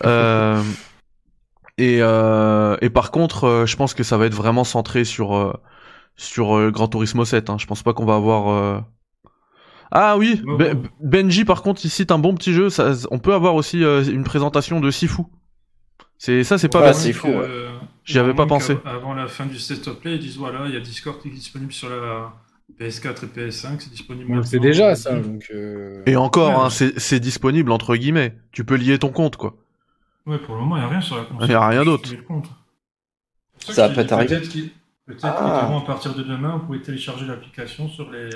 [0.06, 0.62] Euh,
[1.78, 5.36] et, euh, et par contre, euh, je pense que ça va être vraiment centré sur
[5.36, 5.54] euh,
[6.18, 7.50] sur euh, Gran Turismo 7.
[7.50, 7.58] Hein.
[7.60, 8.84] Je pense pas qu'on va avoir.
[9.92, 10.90] Ah oui, Ouais, Ben- ouais.
[11.00, 12.70] Benji par contre il cite un bon petit jeu.
[12.70, 15.24] Ça, on peut avoir aussi euh, une présentation de Sifu.
[16.18, 17.36] C'est ça, c'est pas c'est fou, ouais.
[17.38, 17.70] Euh,
[18.04, 18.78] J'y avais pas pensé.
[18.86, 21.30] Avant la fin du State of Play, ils disent voilà, il y a Discord qui
[21.30, 22.34] est disponible sur la
[22.80, 24.36] PS4 et PS5, c'est disponible.
[24.36, 25.16] Donc, C'est déjà ça.
[25.20, 26.66] Donc, euh, Et encore, Ouais.
[26.66, 28.36] hein, c'est c'est disponible entre guillemets.
[28.52, 29.56] Tu peux lier ton compte quoi.
[30.26, 31.48] Ouais, pour le moment, il n'y a rien sur la console.
[31.48, 32.10] Il y a rien d'autre.
[33.60, 34.36] Ça va pas t'arriver.
[34.36, 34.70] Peut-être qu'ils
[35.06, 35.76] peut-être Ah.
[35.76, 38.30] à partir de demain, vous pouvez télécharger l'application sur les.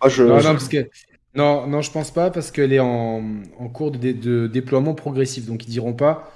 [0.00, 0.88] Ah, je, Non, je- non, parce que...
[1.34, 3.22] non, non, je pense pas parce qu'elle est en,
[3.58, 5.46] en cours de, dé- de déploiement progressif.
[5.46, 6.32] Donc ils diront pas.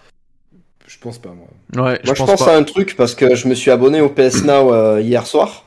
[0.86, 1.46] Je pense pas moi.
[1.86, 2.54] Ouais, Moi, je pense, pas.
[2.54, 5.64] à un truc parce que je me suis abonné au PS Now euh, hier soir.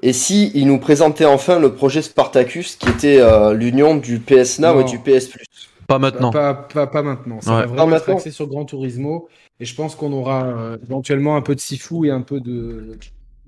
[0.00, 4.60] Et si ils nous présentaient enfin le projet Spartacus, qui était euh, l'union du PS
[4.60, 4.80] Now Non.
[4.82, 5.44] et du PS Plus.
[5.88, 6.30] Pas maintenant.
[6.30, 7.40] Pas, pas, pas maintenant.
[7.40, 7.56] Ça Ouais.
[7.56, 8.16] va Pas vraiment être maintenant.
[8.18, 9.28] axé sur Gran Turismo.
[9.58, 12.96] Et je pense qu'on aura euh, éventuellement un peu de Sifu et un peu de-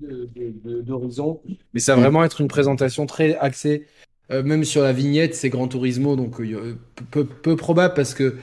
[0.03, 1.41] d'Horizon.
[1.73, 2.03] Mais ça va Mm.
[2.03, 3.87] vraiment être une présentation très axée,
[4.31, 6.15] euh, même sur la vignette, c'est Gran Turismo.
[6.15, 6.77] Donc euh,
[7.11, 8.35] peu, peu probable parce que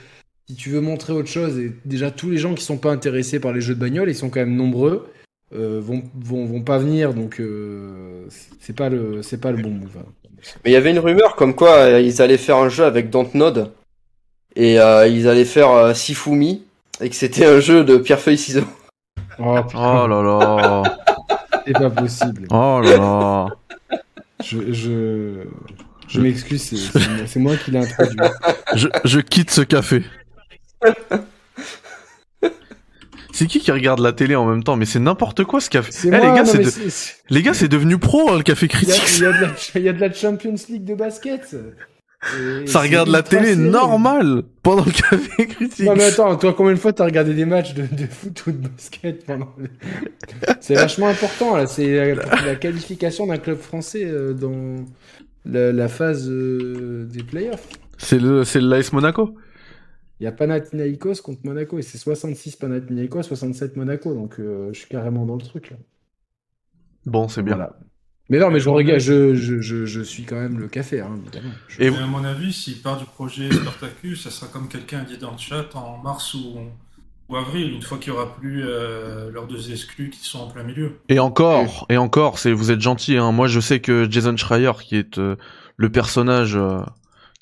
[0.48, 3.38] si tu veux montrer autre chose, et déjà tous les gens qui sont pas intéressés
[3.40, 5.08] par les jeux de bagnole, ils sont quand même nombreux,
[5.54, 7.12] euh, vont, vont, vont pas venir.
[7.14, 8.24] Donc euh,
[8.60, 9.96] c'est pas le c'est pas le bon move.
[9.98, 10.06] hein.
[10.64, 13.10] Mais il y avait une rumeur comme quoi euh, ils allaient faire un jeu avec
[13.10, 13.72] Dontnod.
[14.56, 16.62] et euh, ils allaient faire euh, Sifumi
[17.00, 18.64] et que c'était un jeu de pierre feuille ciseaux.
[19.40, 20.97] Oh, Oh là là.
[21.68, 22.46] C'est pas possible.
[22.50, 23.46] Oh là là.
[24.44, 25.44] Je, je,
[26.08, 28.16] je m'excuse, c'est- c'est moi- qui l'ai introduit.
[28.74, 30.04] Je, je quitte ce café.
[33.32, 34.76] C'est qui qui regarde la télé en même temps?
[34.76, 35.92] Mais c'est n'importe quoi ce café.
[35.92, 38.42] C'est Eh, moi, les gars, non, c'est de- les gars, c'est devenu pro hein, le
[38.42, 39.18] café critique.
[39.20, 41.54] y il y a de la Champions League de basket.
[42.24, 43.56] Et Ça regarde la télé serré.
[43.56, 45.86] normal pendant le café critique.
[45.86, 48.52] Non mais attends, toi combien de fois t'as regardé des matchs de, de foot ou
[48.52, 49.54] de basket pendant
[50.60, 54.84] C'est vachement important là, c'est la, la qualification d'un club français euh, dans
[55.44, 57.68] la, la phase euh, des playoffs.
[57.98, 59.34] C'est le, c'est l'AS Monaco.
[60.20, 64.78] Il y a Panathinaikos contre Monaco et c'est 66 Panathinaikos, 67 Monaco, donc euh, je
[64.80, 65.76] suis carrément dans le truc là.
[67.06, 67.56] Bon, c'est bien.
[67.56, 67.78] Voilà.
[68.30, 71.18] Mais non, mais je regarde, je, je, je, je suis quand même le café, hein,
[71.22, 71.54] évidemment.
[71.68, 75.04] Je- Et à mon avis, s'il part du projet Spartacus, ça sera comme quelqu'un a
[75.04, 76.58] dit dans le chat en mars ou,
[77.30, 80.48] ou avril, une fois qu'il n'y aura plus euh, leurs deux exclus qui sont en
[80.48, 80.98] plein milieu.
[81.08, 83.16] Et encore, et encore, c'est vous êtes gentil.
[83.16, 83.32] Hein.
[83.32, 85.36] Moi, je sais que Jason Schreier, qui est euh,
[85.78, 86.80] le personnage euh,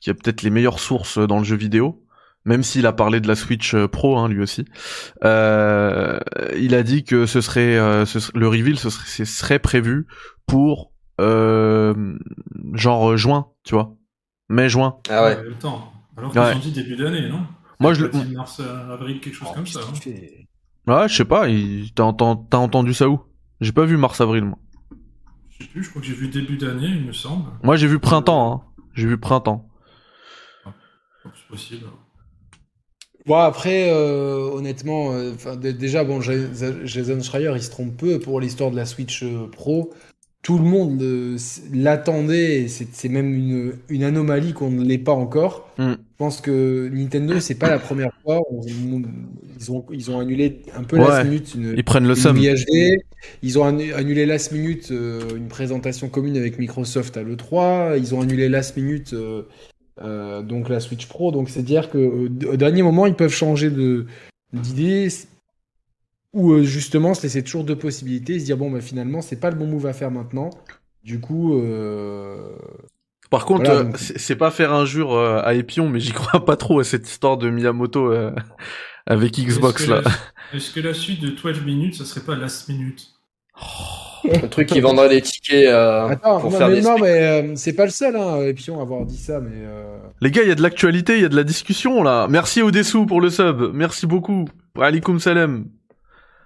[0.00, 2.00] qui a peut-être les meilleures sources dans le jeu vidéo,
[2.46, 4.64] même s'il a parlé de la Switch euh, Pro, hein, lui aussi,
[5.24, 6.18] euh,
[6.56, 10.06] il a dit que ce serait, euh, ce le reveal, ce serait, ce serait prévu
[10.46, 12.16] pour euh,
[12.74, 13.94] genre juin, tu vois,
[14.48, 14.96] mai juin.
[15.10, 15.42] Ah ouais.
[15.42, 15.92] Le temps.
[16.16, 16.54] Alors qu'ils Ouais.
[16.54, 17.40] ont dit début d'année, non?
[17.78, 19.80] Moi, je le, mars, avril, quelque chose Oh, comme ça.
[19.80, 19.92] hein.
[20.86, 21.48] ouais, je sais pas.
[21.48, 23.20] il- T'as entendu, t'as entendu ça où?
[23.60, 24.58] J'ai pas vu mars avril, moi.
[25.50, 27.50] Je sais plus, je crois que j'ai vu début d'année, il me semble.
[27.62, 28.52] Moi, j'ai vu printemps.
[28.52, 28.82] Hein.
[28.94, 29.68] J'ai vu printemps.
[30.66, 30.70] Oh,
[31.34, 31.86] C'est possible.
[33.26, 35.32] Bon après, euh, honnêtement, euh,
[35.72, 36.34] déjà bon, Ja-
[36.84, 39.92] Jason Schreier, il se trompe peu pour l'histoire de la Switch euh, Pro.
[40.42, 41.36] Tout le monde euh,
[41.74, 45.68] l'attendait, c'est même une, une anomalie qu'on ne l'ait pas encore.
[45.76, 45.92] Mm.
[45.94, 48.40] Je pense que Nintendo, c'est pas la première fois.
[48.48, 49.02] On- on-
[49.58, 51.08] ils, ont, ils ont annulé un peu Ouais.
[51.08, 52.96] last minute une, Ils prennent le une.
[53.42, 57.98] Ils ont annu- annulé last minute euh, une présentation commune avec Microsoft à l'E3.
[57.98, 59.14] Ils ont annulé last minute
[60.02, 61.32] euh, donc la Switch Pro.
[61.32, 64.06] Donc c'est dire que euh, au dernier moment ils peuvent changer de
[64.52, 65.08] d'idée
[66.32, 69.40] ou euh, justement se laisser toujours deux possibilités, et se dire bon bah finalement c'est
[69.40, 70.50] pas le bon move à faire maintenant.
[71.02, 72.56] Du coup, euh,
[73.30, 76.44] Par contre, Voilà, donc- c'est c'est pas faire injure euh, à Epion, mais j'y crois
[76.44, 78.32] pas trop à cette histoire de Miyamoto euh,
[79.06, 80.02] avec Xbox là.
[80.02, 83.08] la- Est-ce que la suite de 12 minutes, ça serait pas last minute?
[84.32, 87.22] Un truc qui vendrait des tickets euh, attends, pour non, faire mais, des non, mais
[87.22, 90.42] euh, c'est pas le seul hein, Epion à avoir dit ça, mais euh, Les gars,
[90.42, 92.26] il y a de l'actualité, il y a de la discussion là.
[92.28, 94.46] Merci Odessou pour le sub, merci beaucoup.
[94.78, 95.66] Alaikum salam.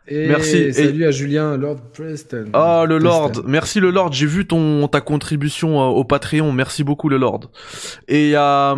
[0.08, 0.72] Et Merci.
[0.74, 2.46] salut à Julien Lord Preston.
[2.52, 6.82] Ah le Lord, merci le Lord, j'ai vu ton ta contribution euh, au Patreon, merci
[6.84, 7.50] beaucoup le Lord.
[8.08, 8.76] Et il y a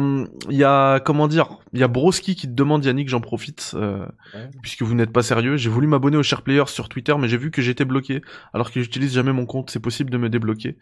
[0.51, 3.73] il y a comment dire, il y a Broski qui te demande Yannick, j'en profite
[3.75, 4.05] euh,
[4.35, 4.49] Ouais.
[4.63, 7.37] puisque vous n'êtes pas sérieux, j'ai voulu m'abonner au Share Players sur Twitter mais j'ai
[7.39, 8.21] vu que j'étais bloqué
[8.53, 10.77] alors que j'utilise jamais mon compte, c'est possible de me débloquer.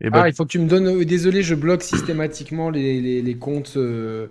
[0.00, 0.86] Et bah Ah, il faut que tu me donnes.
[0.86, 4.26] euh, Désolé, je bloque systématiquement les, les, les comptes euh,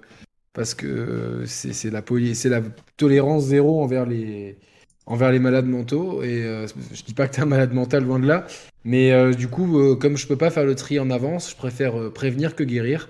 [0.53, 2.03] parce que c'est la,
[2.49, 2.61] la
[2.97, 4.57] tolérance zéro envers les,
[5.05, 6.23] envers les malades mentaux.
[6.23, 8.47] Et euh, je dis pas que t'es un malade mental, loin de là.
[8.83, 11.55] Mais euh, du coup, euh, comme je peux pas faire le tri en avance, je
[11.55, 13.09] préfère prévenir que guérir.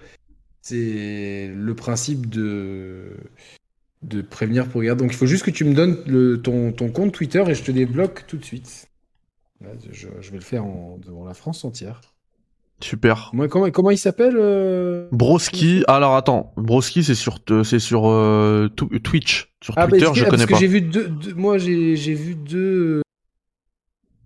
[0.62, 3.18] C'est le principe de,
[4.02, 4.96] de prévenir pour guérir.
[4.96, 7.72] Donc il faut juste que tu me donnes ton, ton compte Twitter et je te
[7.72, 8.90] débloque tout de suite.
[9.92, 12.13] Je vais le faire en, devant la France entière.
[12.82, 13.30] Super.
[13.32, 18.08] Comment, comment, comment il s'appelle euh Broski, alors attends, Broski c'est sur t- c'est sur
[18.10, 18.68] euh,
[19.04, 20.58] Twitch, sur Ah, Twitter je parce connais pas.
[20.58, 23.02] j'ai vu deux, deux- moi j'ai vu deux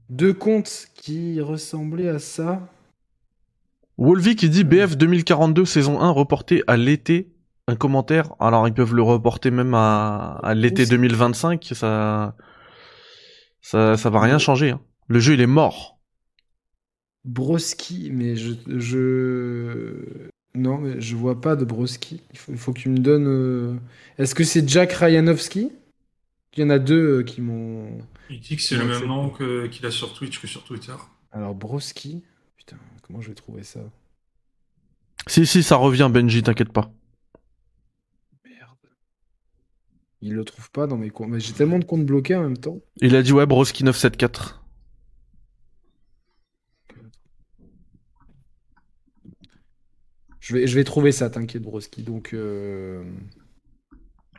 [0.10, 2.62] deux comptes qui ressemblaient à ça.
[3.98, 7.34] Wolvie qui dit BF 2042 saison 1 reporté à l'été.
[7.68, 8.34] Un commentaire.
[8.40, 11.68] Alors ils peuvent le reporter même à, à l'été c'est- 2025.
[11.74, 12.36] Ça,
[13.62, 14.70] ça, ça va rien changer.
[14.72, 14.82] hein.
[15.08, 15.97] Le jeu il est mort.
[17.28, 22.22] Broski, mais je je non mais je vois pas de Broski.
[22.32, 23.28] Il faut, il faut que tu me donnes.
[23.28, 23.76] euh,
[24.18, 25.72] Est-ce que c'est Jack Ryanovsky
[26.56, 28.00] Il y en a deux euh, qui m'ont.
[28.30, 30.94] Il dit que c'est le même nom que- qu'il a sur Twitch que sur Twitter.
[31.32, 32.24] Alors Broski?
[32.56, 33.82] Putain, comment je vais trouver ça?
[35.28, 36.90] Si si ça revient Benji, t'inquiète pas.
[38.46, 38.78] Merde.
[40.22, 41.30] Il le trouve pas dans mes comptes.
[41.30, 42.80] Mais j'ai tellement de comptes bloqués en même temps.
[43.02, 44.56] Il a dit ouais Broski 974.
[50.48, 52.04] Je vais, je vais trouver ça, t'inquiète, Broski.
[52.04, 53.04] Donc, euh...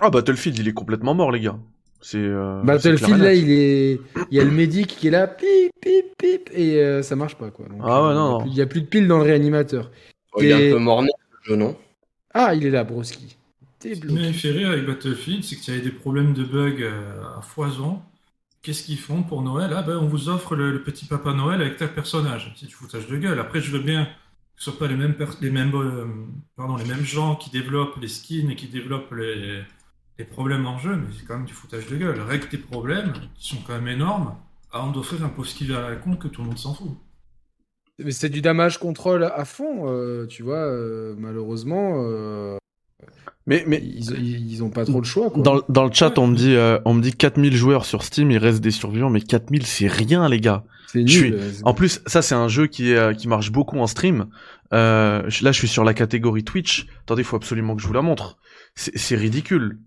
[0.01, 1.59] Ah Battlefield il est complètement mort les gars.
[2.01, 4.01] C'est euh, Battlefield, là, il est.
[4.31, 7.35] Il y a le médic qui est là, pip, pip, pip, et euh, ça marche
[7.35, 7.67] pas, quoi.
[7.69, 8.41] Donc, Ah ouais, non, il y a non.
[8.41, 9.91] plus- Il y a plus de piles dans le réanimateur.
[10.33, 11.77] Oh, il est un peu morné, le jeu, non?
[12.33, 13.37] Ah, il est là, Broski.
[13.83, 16.91] Ce qui m'a fait rire avec Battlefield, c'est qu'il y avait des problèmes de bugs
[17.37, 18.01] à foison.
[18.63, 19.71] Qu'est-ce qu'ils font pour Noël?
[19.75, 22.55] Ah ben on vous offre le, le petit papa Noël avec tel personnage.
[22.59, 23.39] C'est du foutage de gueule.
[23.39, 24.09] Après je veux bien
[24.59, 28.51] ce soit pas les mêmes, les mêmes, euh, les mêmes gens qui développent les skins
[28.51, 29.65] et qui développent les,
[30.31, 32.21] problèmes en jeu, mais c'est quand même du foutage de gueule.
[32.21, 34.35] Règle tes problèmes, qui sont quand même énormes,
[34.73, 36.91] avant d'offrir un post skill à la con que tout le monde s'en fout.
[38.01, 40.57] Mais c'est du damage control à fond, euh, tu vois.
[40.57, 42.59] euh, malheureusement,
[43.47, 45.31] Mais, mais ils, ils, ils ont pas trop le choix.
[45.31, 45.43] Quoi.
[45.43, 48.03] dans, le- dans le chat, on me dit, euh, on me dit 4000 joueurs sur
[48.03, 50.65] Steam, il reste des survivants, mais 4000 c'est rien, les gars.
[50.89, 51.09] c'est nul.
[51.09, 53.79] je suis- euh, En plus, ça c'est un jeu qui est, euh, qui marche beaucoup
[53.79, 54.27] en stream.
[54.75, 56.87] Euh, là, je suis sur la catégorie Twitch.
[57.05, 58.37] Attendez, il faut absolument que je vous la montre.
[58.75, 59.79] C'est ridicule.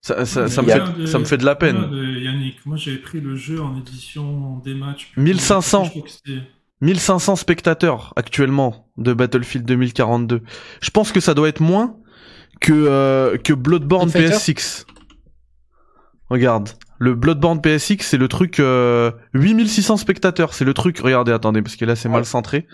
[0.00, 1.76] Ça, ça, Mais ça, me fait, regarde, ça me fait de la peine.
[1.92, 5.10] euh, Yannick, moi j'avais pris le jeu en édition des matchs.
[5.16, 5.84] 1500.
[5.84, 6.42] Je crois que c'était-
[6.80, 10.42] 1500 spectateurs actuellement de Battlefield 2042.
[10.80, 11.96] Je pense que ça doit être moins
[12.60, 14.84] que euh, que Bloodborne Street Fighter PSX.
[16.30, 20.98] Regarde, le Bloodborne PSX, c'est le truc euh, 8600 spectateurs, c'est le truc.
[20.98, 22.66] Regardez, attendez, parce que là c'est mal centré.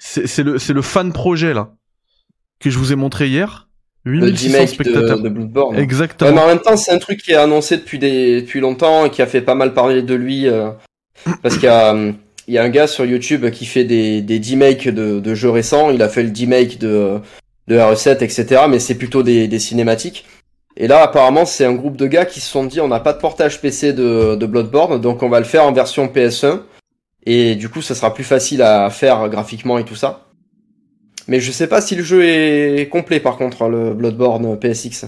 [0.00, 1.72] C'est c'est le c'est le fan projet là
[2.60, 3.68] que je vous ai montré hier.
[4.04, 5.18] Le 8600 remake spectateurs.
[5.18, 5.76] de, de Bloodborne.
[5.76, 6.28] Exactement.
[6.30, 9.06] Ouais, mais en même temps, c'est un truc qui est annoncé depuis, des, depuis longtemps
[9.06, 10.46] et qui a fait pas mal parler de lui.
[10.46, 10.70] euh,
[11.42, 11.96] parce qu'il y a,
[12.46, 15.48] il y a un gars sur YouTube qui fait des, des D-makes de, de jeux
[15.48, 15.90] récents.
[15.90, 17.18] Il a fait le D-make de,
[17.68, 18.62] de RE7, etc.
[18.68, 20.26] Mais c'est plutôt des, cinématiques.
[20.76, 23.12] Et là, apparemment, c'est un groupe de gars qui se sont dit on n'a pas
[23.12, 26.60] de portage PC de, Bloodborne, donc on va le faire en version PS1.
[27.26, 30.26] Et du coup, ça sera plus facile à faire graphiquement et tout ça.
[31.26, 35.06] Mais je sais pas si le jeu est complet par contre, le Bloodborne PSX.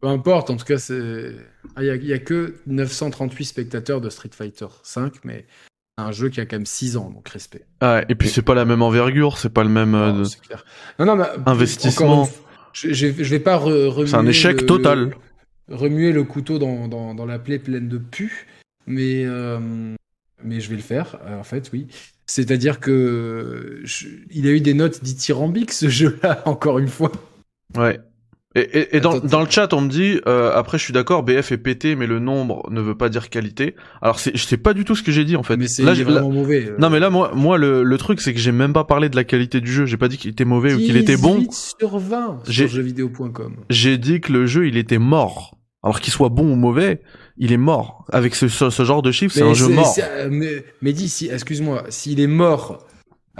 [0.00, 1.32] Peu importe, en tout cas, c'est.
[1.76, 5.44] Ah, Il y, a- a que 938 spectateurs de Street Fighter 5, mais
[6.00, 7.64] un jeu qui a quand même 6 ans, donc respect.
[7.82, 9.94] Ouais, et puis c'est pas la même envergure, c'est pas le même.
[9.94, 10.64] euh, Non, c'est clair.
[10.98, 12.24] Non, non, mais, Investissement.
[12.26, 12.36] fois,
[12.72, 14.10] Je, je, je vais pas re- remuer.
[14.10, 14.98] C'est un échec le- total.
[15.68, 18.46] le- remuer le couteau dans, dans, dans la plaie pleine de pu,
[18.86, 19.58] mais, euh,
[20.44, 21.86] mais je vais le faire, euh, en fait, oui.
[22.26, 27.10] C'est-à-dire que je- il a eu des notes dithyrambiques, ce jeu-là, encore une fois.
[27.76, 27.98] Ouais.
[28.56, 30.92] Et, et, et dans, Attends, dans le chat, on me dit, euh, après je suis
[30.92, 33.76] d'accord, BF est pété, mais le nombre ne veut pas dire qualité.
[34.02, 35.56] Alors c'est, je sais pas du tout ce que j'ai dit en fait.
[35.56, 36.66] Mais c'est Là, vraiment mauvais.
[36.68, 36.74] euh.
[36.78, 39.14] Non mais là moi, moi le, le truc c'est que j'ai même pas parlé de
[39.14, 39.86] la qualité du jeu.
[39.86, 41.38] J'ai pas dit qu'il était mauvais ou qu'il était bon.
[41.38, 43.54] 18 sur 20 J'ai- sur jeuxvideo.com.
[43.70, 45.56] J'ai dit que le jeu il était mort.
[45.84, 47.00] Alors qu'il soit bon ou mauvais,
[47.38, 48.04] il est mort.
[48.12, 49.94] Avec ce, ce, ce genre de chiffres, c'est un jeu mort.
[49.98, 52.86] euh, Mais, mais dis, si, excuse-moi, s'il est mort,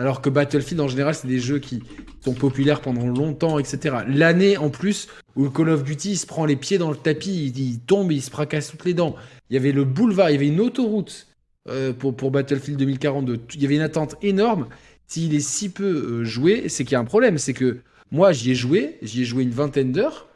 [0.01, 1.83] alors que Battlefield en général, c'est des jeux qui
[2.25, 3.97] sont populaires pendant longtemps, etc.
[4.09, 7.53] L'année en plus où Call of Duty il se prend les pieds dans le tapis,
[7.55, 9.15] il, il tombe, il se fracasse toutes les dents.
[9.51, 11.29] Il y avait le boulevard, il y avait une autoroute
[11.69, 13.39] euh, pour, pour Battlefield 2042.
[13.55, 14.67] Il y avait une attente énorme.
[15.07, 17.37] S'il est si peu euh, joué, c'est qu'il y a un problème.
[17.37, 17.79] C'est que
[18.11, 20.29] moi, j'y ai joué, j'y ai joué une vingtaine d'heures.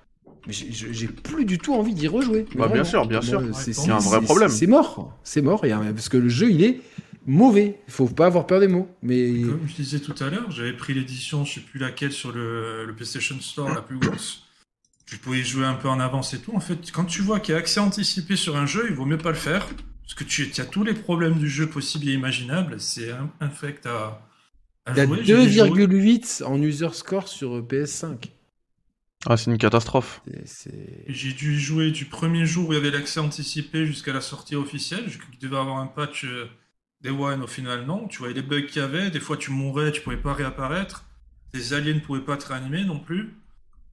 [0.47, 2.45] Mais j'ai- plus du tout envie d'y rejouer.
[2.55, 3.43] Bah, bien sûr, bien sûr.
[3.55, 4.51] c'est- un vrai problème.
[4.51, 5.63] C'est mort, c'est mort.
[5.63, 6.81] Parce que le jeu, il est
[7.27, 7.81] mauvais.
[7.89, 8.89] Il faut pas avoir peur des mots.
[9.03, 12.33] Mais Comme je disais tout à l'heure, j'avais pris l'édition, je sais plus laquelle, sur
[12.33, 14.47] le, le PlayStation Store, la plus grosse.
[15.07, 16.55] Tu pouvais y jouer un peu en avance et tout.
[16.55, 19.05] En fait, quand tu vois qu'il y a accès anticipé sur un jeu, il vaut
[19.05, 19.67] mieux pas le faire.
[20.03, 22.81] Parce que tu as tous les problèmes du jeu possibles et imaginables.
[22.81, 24.23] C'est un- infect à,
[24.87, 25.21] à il y a jouer.
[25.25, 28.31] J'ai joué- 2,8 en user score sur euh, PS5.
[29.27, 30.21] Ah c'est une catastrophe.
[31.09, 34.21] J'ai dû y jouer du premier jour où il y avait l'accès anticipé jusqu'à la
[34.21, 35.05] sortie officielle.
[35.07, 36.47] Qu'il devait avoir un patch euh,
[37.05, 38.09] Day One, au final non.
[38.09, 41.05] Tu voyais les bugs qu'il y avait, des fois tu mourais, tu pouvais pas réapparaître.
[41.53, 43.37] Les aliens ne pouvaient pas te réanimer non plus.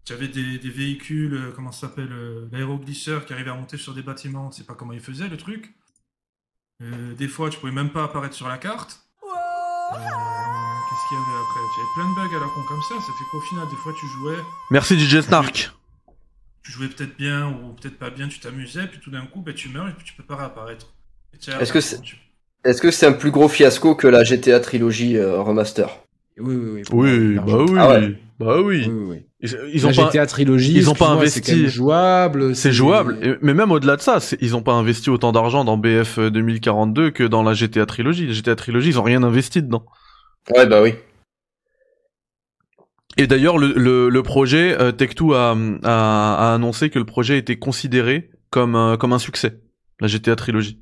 [0.06, 3.78] Tu avais des, des véhicules, euh, comment ça s'appelle, euh, l'aéroglisseur qui arrivait à monter
[3.78, 5.76] sur des bâtiments, on sait pas comment il faisait le truc.
[6.82, 9.02] Euh, des fois tu pouvais même pas apparaître sur la carte.
[9.24, 9.28] Euh,
[10.90, 11.60] Qu'est-ce qu'il y avait après?
[11.76, 13.76] Tu avais plein de bugs à la con comme ça, ça fait qu'au final des
[13.76, 14.38] fois tu jouais,
[14.72, 15.72] Merci DJ Snark.
[16.64, 19.54] tu jouais peut-être bien ou peut-être pas bien, tu t'amusais, puis tout d'un coup, ben,
[19.54, 20.88] tu meurs et puis tu peux pas réapparaître.
[21.40, 22.18] Tu Est-ce que c'est- tu-
[22.64, 25.90] Est-ce que c'est un plus gros fiasco que la GTA Trilogy euh, Remaster?
[26.40, 26.84] Oui, oui, oui.
[26.92, 28.14] Oui, bah oui, Ah ouais.
[28.40, 28.86] bah oui.
[28.88, 29.26] Oui, oui.
[29.42, 31.68] Ils, ils La ont pas, GTA Trilogy, ils ont pas excuse-moi, c'est investi.
[31.70, 32.56] jouable.
[32.56, 33.18] c'est jouable.
[33.24, 37.10] Et- Mais même au-delà de ça, ils ont pas investi autant d'argent dans BF 2042
[37.10, 38.28] que dans la GTA Trilogy.
[38.28, 39.86] La GTA Trilogy, ils ont rien investi dedans.
[40.56, 40.94] Ouais, bah oui.
[43.18, 47.38] Et d'ailleurs, le, le, le projet, euh, Tech2 a, a, a annoncé que le projet
[47.38, 49.60] était considéré comme, euh, comme un succès.
[50.00, 50.80] La GTA Trilogy.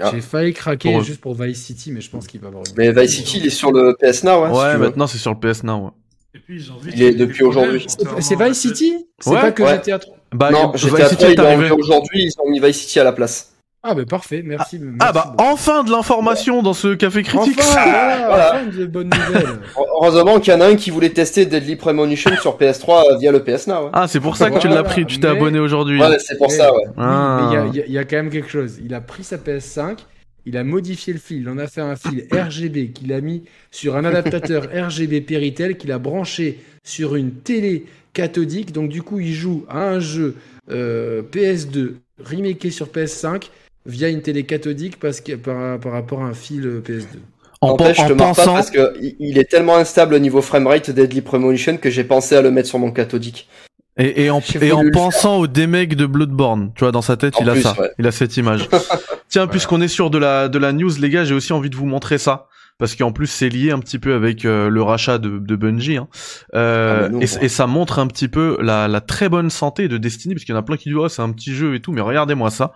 [0.00, 0.10] Ah.
[0.14, 2.72] J'ai failli craquer Pour juste pour Vice City, mais je pense qu'il va avoir une.
[2.76, 5.32] Mais Vice City, il est sur le PS Now, hein, Ouais, si maintenant c'est sur
[5.34, 5.86] le PS Now.
[5.86, 5.90] Ouais.
[6.34, 7.84] Et puis ils ont Il est depuis aujourd'hui.
[8.20, 9.06] C'est- à- Vice City?
[9.18, 9.76] C'est Ouais, pas que ouais.
[9.76, 11.70] GTA 3 Bah, non, GTA City 3, est ils l'ont arrivé.
[11.70, 13.52] aujourd'hui, ils ont mis Vice City à la place.
[13.84, 14.78] Ah, bah parfait, merci.
[14.80, 15.50] merci Ah bah beaucoup.
[15.52, 17.58] enfin de l'information dans ce café critique.
[17.60, 18.54] Enfin, voilà, Voilà.
[18.56, 19.60] enfin, de de bonnes nouvelles.
[20.02, 23.42] Heureusement qu'il y en a un qui voulait tester Deadly Premonition sur PS3 via le
[23.42, 23.84] PS Now.
[23.84, 23.90] ouais.
[23.92, 26.00] Ah, c'est pour ça que tu l'as pris, tu t'es mais- abonné aujourd'hui.
[26.00, 26.84] Ouais, c'est pour ça, ouais.
[26.96, 27.38] Ah.
[27.40, 28.78] Mais il y a- il y, a- il y a quand même quelque chose.
[28.84, 29.98] Il a pris sa PS5,
[30.44, 33.44] il a modifié le fil, il en a fait un fil RGB qu'il a mis
[33.70, 38.72] sur un adaptateur RGB Péritel qu'il a branché sur une télé cathodique.
[38.72, 40.34] Donc du coup, il joue à un jeu
[40.70, 43.48] euh, PS2 remaké sur PS5
[43.88, 47.18] via une télé cathodique parce que, par, par rapport à un fil euh, PS2.
[47.60, 50.90] En, je en te pas pensant, parce que il- est tellement instable au niveau framerate
[50.92, 53.48] Deadly Premonition que j'ai pensé à le mettre sur mon cathodique.
[53.96, 57.42] et, et en, et pensant au démec de Bloodborne, tu vois, dans sa tête, En
[57.42, 57.90] il a ça, ouais.
[57.98, 58.68] il a cette image.
[59.28, 61.74] Tiens, puisqu'on est sur de la de la news, les gars, j'ai aussi envie de
[61.74, 62.46] vous montrer ça.
[62.78, 65.96] Parce qu'en plus c'est lié un petit peu avec euh, le rachat de, de Bungie,
[65.96, 66.08] hein.
[66.54, 69.88] Euh, Ah bah non, et, ça montre un petit peu la, la très bonne santé
[69.88, 71.74] de Destiny, parce qu'il y en a plein qui disent oh, c'est un petit jeu
[71.74, 72.72] et tout, mais regardez-moi ça.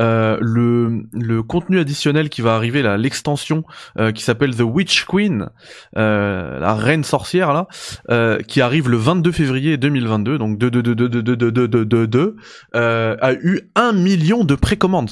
[0.00, 3.64] Euh, le, le contenu additionnel qui va arriver là, l'extension
[3.98, 5.50] euh, qui s'appelle The Witch Queen,
[5.98, 7.68] euh, la reine sorcière là,
[8.10, 11.50] euh, qui arrive le 22 février 2022, donc 2 2 2 2 2 2 2
[11.50, 12.36] 2 2 2 2
[12.74, 15.10] euh, a eu un million de précommandes.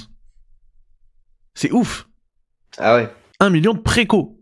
[1.54, 2.06] C'est ouf.
[2.78, 3.10] Ah ouais.
[3.40, 4.38] Un million de préco.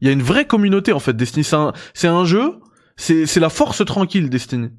[0.00, 1.44] Il y a une vraie communauté en fait Destiny.
[1.44, 2.60] C'est un, c'est un jeu,
[2.96, 4.70] c'est, c'est la force tranquille Destiny.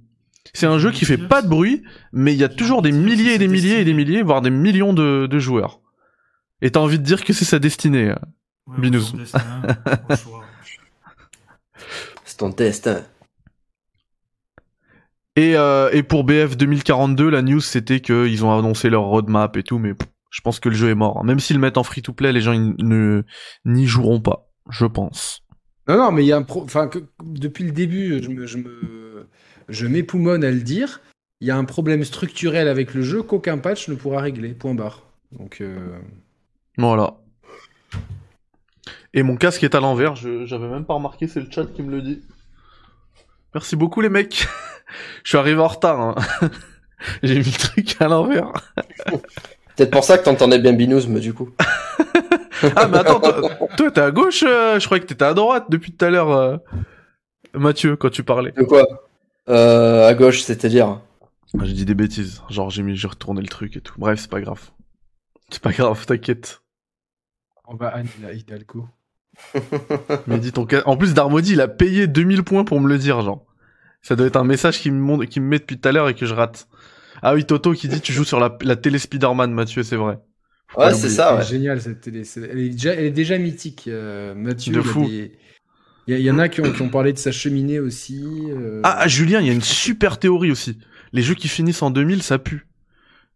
[0.53, 3.35] C'est un jeu qui fait pas de bruit, mais il y a toujours des milliers
[3.35, 5.79] et des milliers et des milliers, voire des millions de, de joueurs.
[6.61, 8.09] Et t'as envie de dire que c'est sa destinée.
[8.67, 9.13] Ouais, Binous.
[9.15, 9.39] destin,
[10.09, 10.43] au choix.
[12.25, 12.87] C'est ton test.
[12.87, 13.01] hein.
[15.35, 19.63] Et, euh, et pour BF 2042, la news c'était qu'ils ont annoncé leur roadmap et
[19.63, 21.23] tout, mais pff, je pense que le jeu est mort.
[21.23, 22.53] Même s'ils le mettent en free to play, les gens
[23.65, 25.41] n'y joueront pas, je pense.
[25.87, 26.63] Non, non, mais il y a un pro...
[26.63, 29.27] enfin, que- depuis le début, je me, je me,
[29.69, 31.01] je m'époumonne à le dire.
[31.41, 34.53] Il y a un problème structurel avec le jeu qu'aucun patch ne pourra régler.
[34.53, 35.03] Point barre.
[35.31, 35.97] Donc, euh,
[36.77, 37.17] Voilà.
[39.13, 41.81] Et mon casque est à l'envers, je- j'avais même pas remarqué, c'est le chat qui
[41.81, 42.21] me le dit.
[43.53, 44.45] Merci beaucoup les mecs.
[45.23, 45.99] je suis arrivé en retard.
[45.99, 46.15] hein.
[47.23, 48.51] J'ai mis le truc à l'envers.
[49.75, 51.49] Peut-être pour ça que t'entendais bien Binousme, du coup.
[52.75, 55.65] Ah mais attends, toi toi, t'es à gauche, euh, je croyais que t'étais à droite
[55.69, 56.57] depuis tout à l'heure, euh,
[57.55, 58.51] Mathieu, quand tu parlais.
[58.51, 58.85] De quoi?
[59.49, 60.99] Euh, À gauche, c'est-à-dire?
[61.59, 63.95] Ah, J'ai dit des bêtises, genre j'ai mis, j'ai retourné le truc et tout.
[63.97, 64.61] Bref, c'est pas grave.
[65.49, 66.61] C'est pas grave, t'inquiète.
[67.67, 68.87] on va Anne Hidalgo.
[70.27, 70.83] Mais dis ton cas.
[70.85, 73.43] En plus, Darmody, il a payé 2000 points pour me le dire, genre.
[74.03, 76.09] Ça doit être un message qui me, montre, qui me met depuis tout à l'heure
[76.09, 76.67] et que je rate.
[77.21, 80.19] Ah oui, Toto qui dit tu joues sur la, la télé Spider-Man, Mathieu, c'est vrai.
[80.77, 81.41] Ouais, pas c'est ça, Elle ouais.
[81.43, 82.23] est géniale cette télé.
[82.37, 83.85] Elle est déjà, elle est déjà mythique.
[83.87, 85.05] euh, Mathieu, De il y a fou.
[85.05, 85.31] des-
[86.07, 88.25] il y, en a qui ont, qui ont parlé de sa cheminée aussi.
[88.49, 90.77] euh, Ah, ah, Julien, il y a une super théorie aussi.
[91.13, 92.67] Les jeux qui finissent en 2000, ça pue.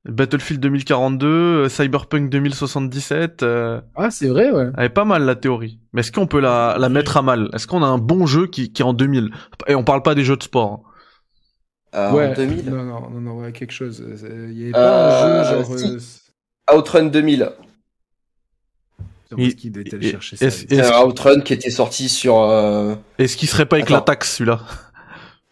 [0.07, 4.67] Battlefield 2042, euh, Cyberpunk 2077, euh, ah, c'est vrai, ouais.
[4.77, 5.79] elle est pas mal la théorie.
[5.93, 7.49] Mais est-ce qu'on peut la, la mettre à mal?
[7.53, 9.31] Est-ce qu'on a un bon jeu qui, qui est en 2000
[9.67, 10.73] Et on parle pas des jeux de sport.
[10.85, 10.89] hein.
[11.95, 12.27] Euh, ouais.
[12.27, 12.65] En 2000.
[12.69, 14.03] Non, non, non, non, ouais, quelque chose.
[14.17, 15.79] C'est- Il y avait pas Euh, un jeu genre.
[15.79, 15.85] si.
[16.71, 17.49] euh, Outrun 2000.
[19.27, 20.45] sur Il- ce qu'il doit être allé et- chercher et- ça.
[20.45, 22.37] et- C'est Est-ce- un Outrun qui était sorti sur...
[22.41, 23.95] euh, Est-ce qu'il serait pas avec Attends.
[23.95, 24.59] la taxe celui-là?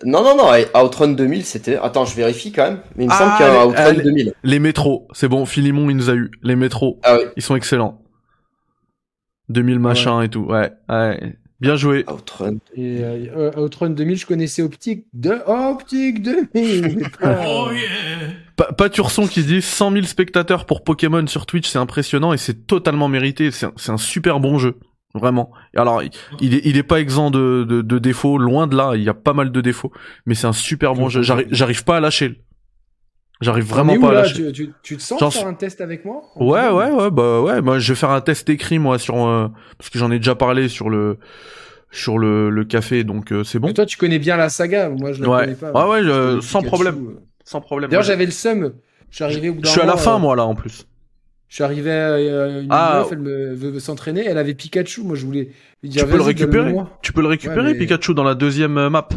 [0.06, 0.51] Non, non, non,
[0.84, 1.77] Outrun 2000, c'était...
[1.77, 2.82] Attends, je vérifie quand même.
[2.95, 4.01] Mais il me Ah, semble qu'il y a Outrun allez.
[4.03, 4.34] 2000.
[4.43, 6.29] Les métros, c'est bon, Philimon il nous a eu.
[6.43, 7.99] Les métros, Ah oui, ils sont excellents.
[9.49, 11.36] 2000 machin et tout, ouais, ouais.
[11.61, 12.03] Bien joué.
[12.11, 12.55] Outrun.
[12.75, 16.95] Et euh, euh, Outrun 2000, je connaissais Optique de Optique 2000.
[16.97, 21.67] mais pas- Oh yeah Pa- Paturson qui dit 100 000 spectateurs pour Pokémon sur Twitch,
[21.69, 23.49] c'est impressionnant et c'est totalement mérité.
[23.51, 24.77] C'est un, super bon jeu,
[25.15, 25.51] vraiment.
[25.75, 26.03] Alors,
[26.41, 28.91] il, est, il est pas exempt de, de, de défauts, loin de là.
[28.95, 29.91] Il y a pas mal de défauts,
[30.25, 31.21] mais c'est un super bon jeu.
[31.23, 32.42] J'arrive, j'arrive pas à lâcher.
[33.41, 34.51] J'arrive vraiment pas à lâcher.
[34.51, 37.41] tu, tu, tu te sens J'en faire un test avec moi Ouais, ouais, ouais, bah
[37.41, 40.17] ouais, moi je vais faire un test écrit moi sur euh, parce que j'en ai
[40.17, 41.17] déjà parlé sur le
[41.91, 43.67] sur le, le café, donc euh, c'est bon.
[43.67, 44.89] Mais toi, tu connais bien la saga.
[44.89, 45.39] Moi, je la Ouais.
[45.43, 45.71] connais pas.
[45.71, 47.07] Ouais, ouais, Je je- connais sans Pikachu, problème.
[47.07, 47.19] euh.
[47.43, 47.89] Sans problème.
[47.91, 48.73] D'ailleurs, j'avais le seum.
[49.11, 50.87] Je suis arrivé au bout je d'un suis à la fin moi là en plus.
[51.49, 52.17] Je suis arrivé à
[52.61, 52.95] une Ah.
[52.99, 54.25] meuf, elle me veut, s'entraîner.
[54.25, 55.03] Elle avait Pikachu.
[55.03, 55.49] Moi, je voulais
[55.83, 56.73] lui dire Tu peux le récupérer.
[57.03, 59.07] Tu peux le récupérer mais- Pikachu dans la deuxième map.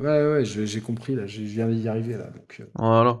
[0.00, 1.26] Ouais, ouais, je- j'ai compris là.
[1.26, 2.30] Je je viens d'y arriver là.
[2.34, 2.62] Donc.
[2.76, 3.18] Voilà.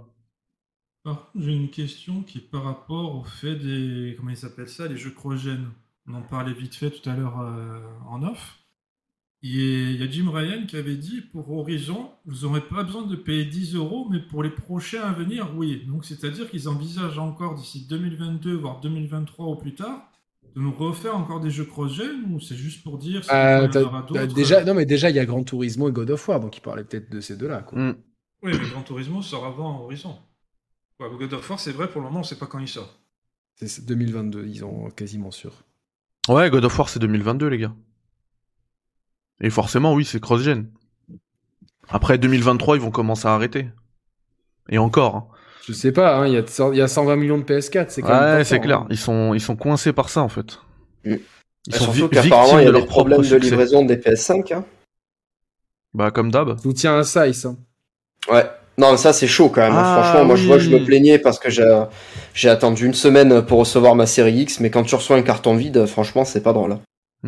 [1.04, 4.14] Alors, j'ai une question qui est par rapport au fait des.
[4.16, 5.68] Comment ils s'appellent ça Les jeux cryogènes.
[6.08, 8.58] On en parlait vite fait tout à l'heure euh, en off.
[9.42, 12.62] Il y, a, il y a Jim Ryan qui avait dit pour Horizon, vous n'aurez
[12.62, 15.84] pas besoin de payer 10 euros, mais pour les prochains à venir, oui.
[15.86, 20.10] Donc, c'est-à-dire qu'ils envisagent encore d'ici 2022, voire 2023 ou plus tard,
[20.56, 23.68] de nous refaire encore des jeux cross-gen ou c'est juste pour dire Euh, y en
[23.68, 26.40] t'as- aura déjà, non, mais déjà, il y a Gran Turismo et God of War,
[26.40, 27.60] donc il parlait peut-être de ces deux-là.
[27.62, 27.78] quoi.
[27.78, 27.96] Mm.
[28.44, 30.16] Oui, mais Gran Turismo sort avant Horizon.
[31.10, 32.98] Ouais, God of War, c'est vrai, pour le moment, on sait pas quand il sort.
[33.56, 35.52] C'est 2022, ils ont quasiment sûr.
[36.28, 37.74] Ouais, God of War c'est 2022 les gars.
[39.40, 40.70] Et forcément, oui, c'est cross-gen.
[41.88, 43.68] Après 2023, ils vont commencer à arrêter.
[44.68, 45.16] Et encore.
[45.16, 45.28] hein.
[45.66, 47.42] Je sais pas, hein, il y, a de cent- il y a 120 millions de
[47.44, 48.80] PS4, c'est quand même Ouais, c'est clair.
[48.80, 48.86] hein.
[48.90, 50.58] Ils sont, ils sont coincés par ça, en fait.
[51.04, 51.14] Mm.
[51.66, 53.30] Ils Et sont surtout vi- qu'apparemment, victimes il y de a leur des propre problèmes
[53.30, 54.52] de livraison des PS5.
[54.54, 54.64] Hein.
[55.94, 56.58] Bah, comme d'hab.
[56.60, 57.46] Soutien à Size.
[57.46, 57.56] Hein.
[58.30, 58.50] Ouais.
[58.76, 59.72] Non, mais ça c'est chaud quand même.
[59.76, 61.84] Ah, Franchement, moi je vois que je me plaignais parce que j'ai
[62.34, 65.54] j'ai attendu une semaine pour recevoir ma série X, mais quand tu reçois un carton
[65.54, 66.72] vide, franchement, c'est pas drôle.
[66.72, 66.80] hein.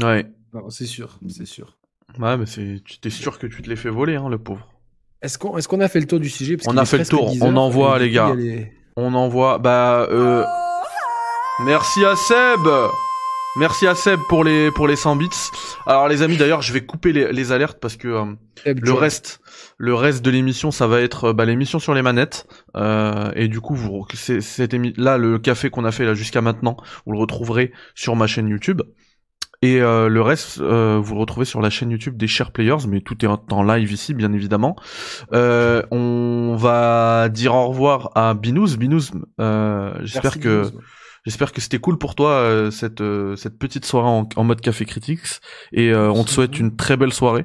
[0.02, 0.26] Ouais.
[0.52, 1.76] Non, c'est sûr, c'est sûr.
[2.18, 4.66] Ouais, mais c'est, tu t'es sûr que tu te les fais voler, hein, le pauvre.
[5.22, 6.56] Est-ce qu'on est qu'on a fait le tour du sujet?
[6.56, 8.34] Parce On a fait le tour, 10 on envoie, les gars.
[8.36, 10.44] les- On envoie, bah, euh,
[11.64, 12.66] merci à Seb!
[13.58, 15.28] Merci à Seb pour les, pour les 100 bits.
[15.86, 18.24] Alors, les amis, d'ailleurs, je vais couper les, les alertes parce que, euh,
[18.66, 19.40] le reste,
[19.78, 22.46] le reste de l'émission, ça va être, euh, bah, l'émission sur les manettes.
[22.76, 26.42] Euh, et du coup, vous, c'est, cette là, le café qu'on a fait là jusqu'à
[26.42, 26.76] maintenant,
[27.06, 28.82] vous le retrouverez sur ma chaîne YouTube.
[29.62, 32.86] Et euh, le reste, euh, vous le retrouvez sur la chaîne YouTube des Share Players,
[32.86, 34.76] mais tout est en, live ici, bien évidemment.
[35.32, 38.76] Euh, on va dire au revoir à Binous.
[38.76, 40.64] Binous, euh, j'espère que.
[41.26, 44.60] J'espère que c'était cool pour toi euh, cette euh, cette petite soirée en, en mode
[44.60, 45.40] café critiques.
[45.72, 47.44] Et euh, on te souhaite une très belle soirée.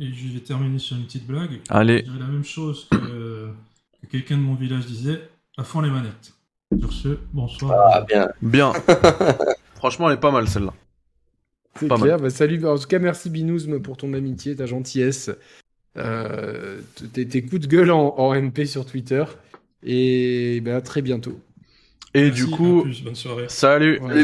[0.00, 1.60] Et je vais terminer sur une petite blague.
[1.68, 3.50] Allez, Je dirais la même chose que,
[4.02, 6.32] que quelqu'un de mon village disait à fond les manettes.
[6.80, 7.90] Sur ce, bonsoir.
[7.92, 8.28] Ah bien.
[8.40, 8.72] bien.
[9.74, 10.72] Franchement, elle est pas mal celle-là.
[11.78, 12.18] C'est Pas clair.
[12.18, 12.64] Bah, salut.
[12.66, 15.30] En tout cas, merci Binouzm pour ton amitié, ta gentillesse,
[15.96, 16.80] euh,
[17.12, 19.24] tes, tes coups de gueule en, en MP sur Twitter.
[19.82, 21.40] Et bah, à très bientôt.
[22.12, 23.44] Et Merci, du coup, plus, bonne soirée.
[23.48, 23.98] salut.
[24.00, 24.14] Voilà.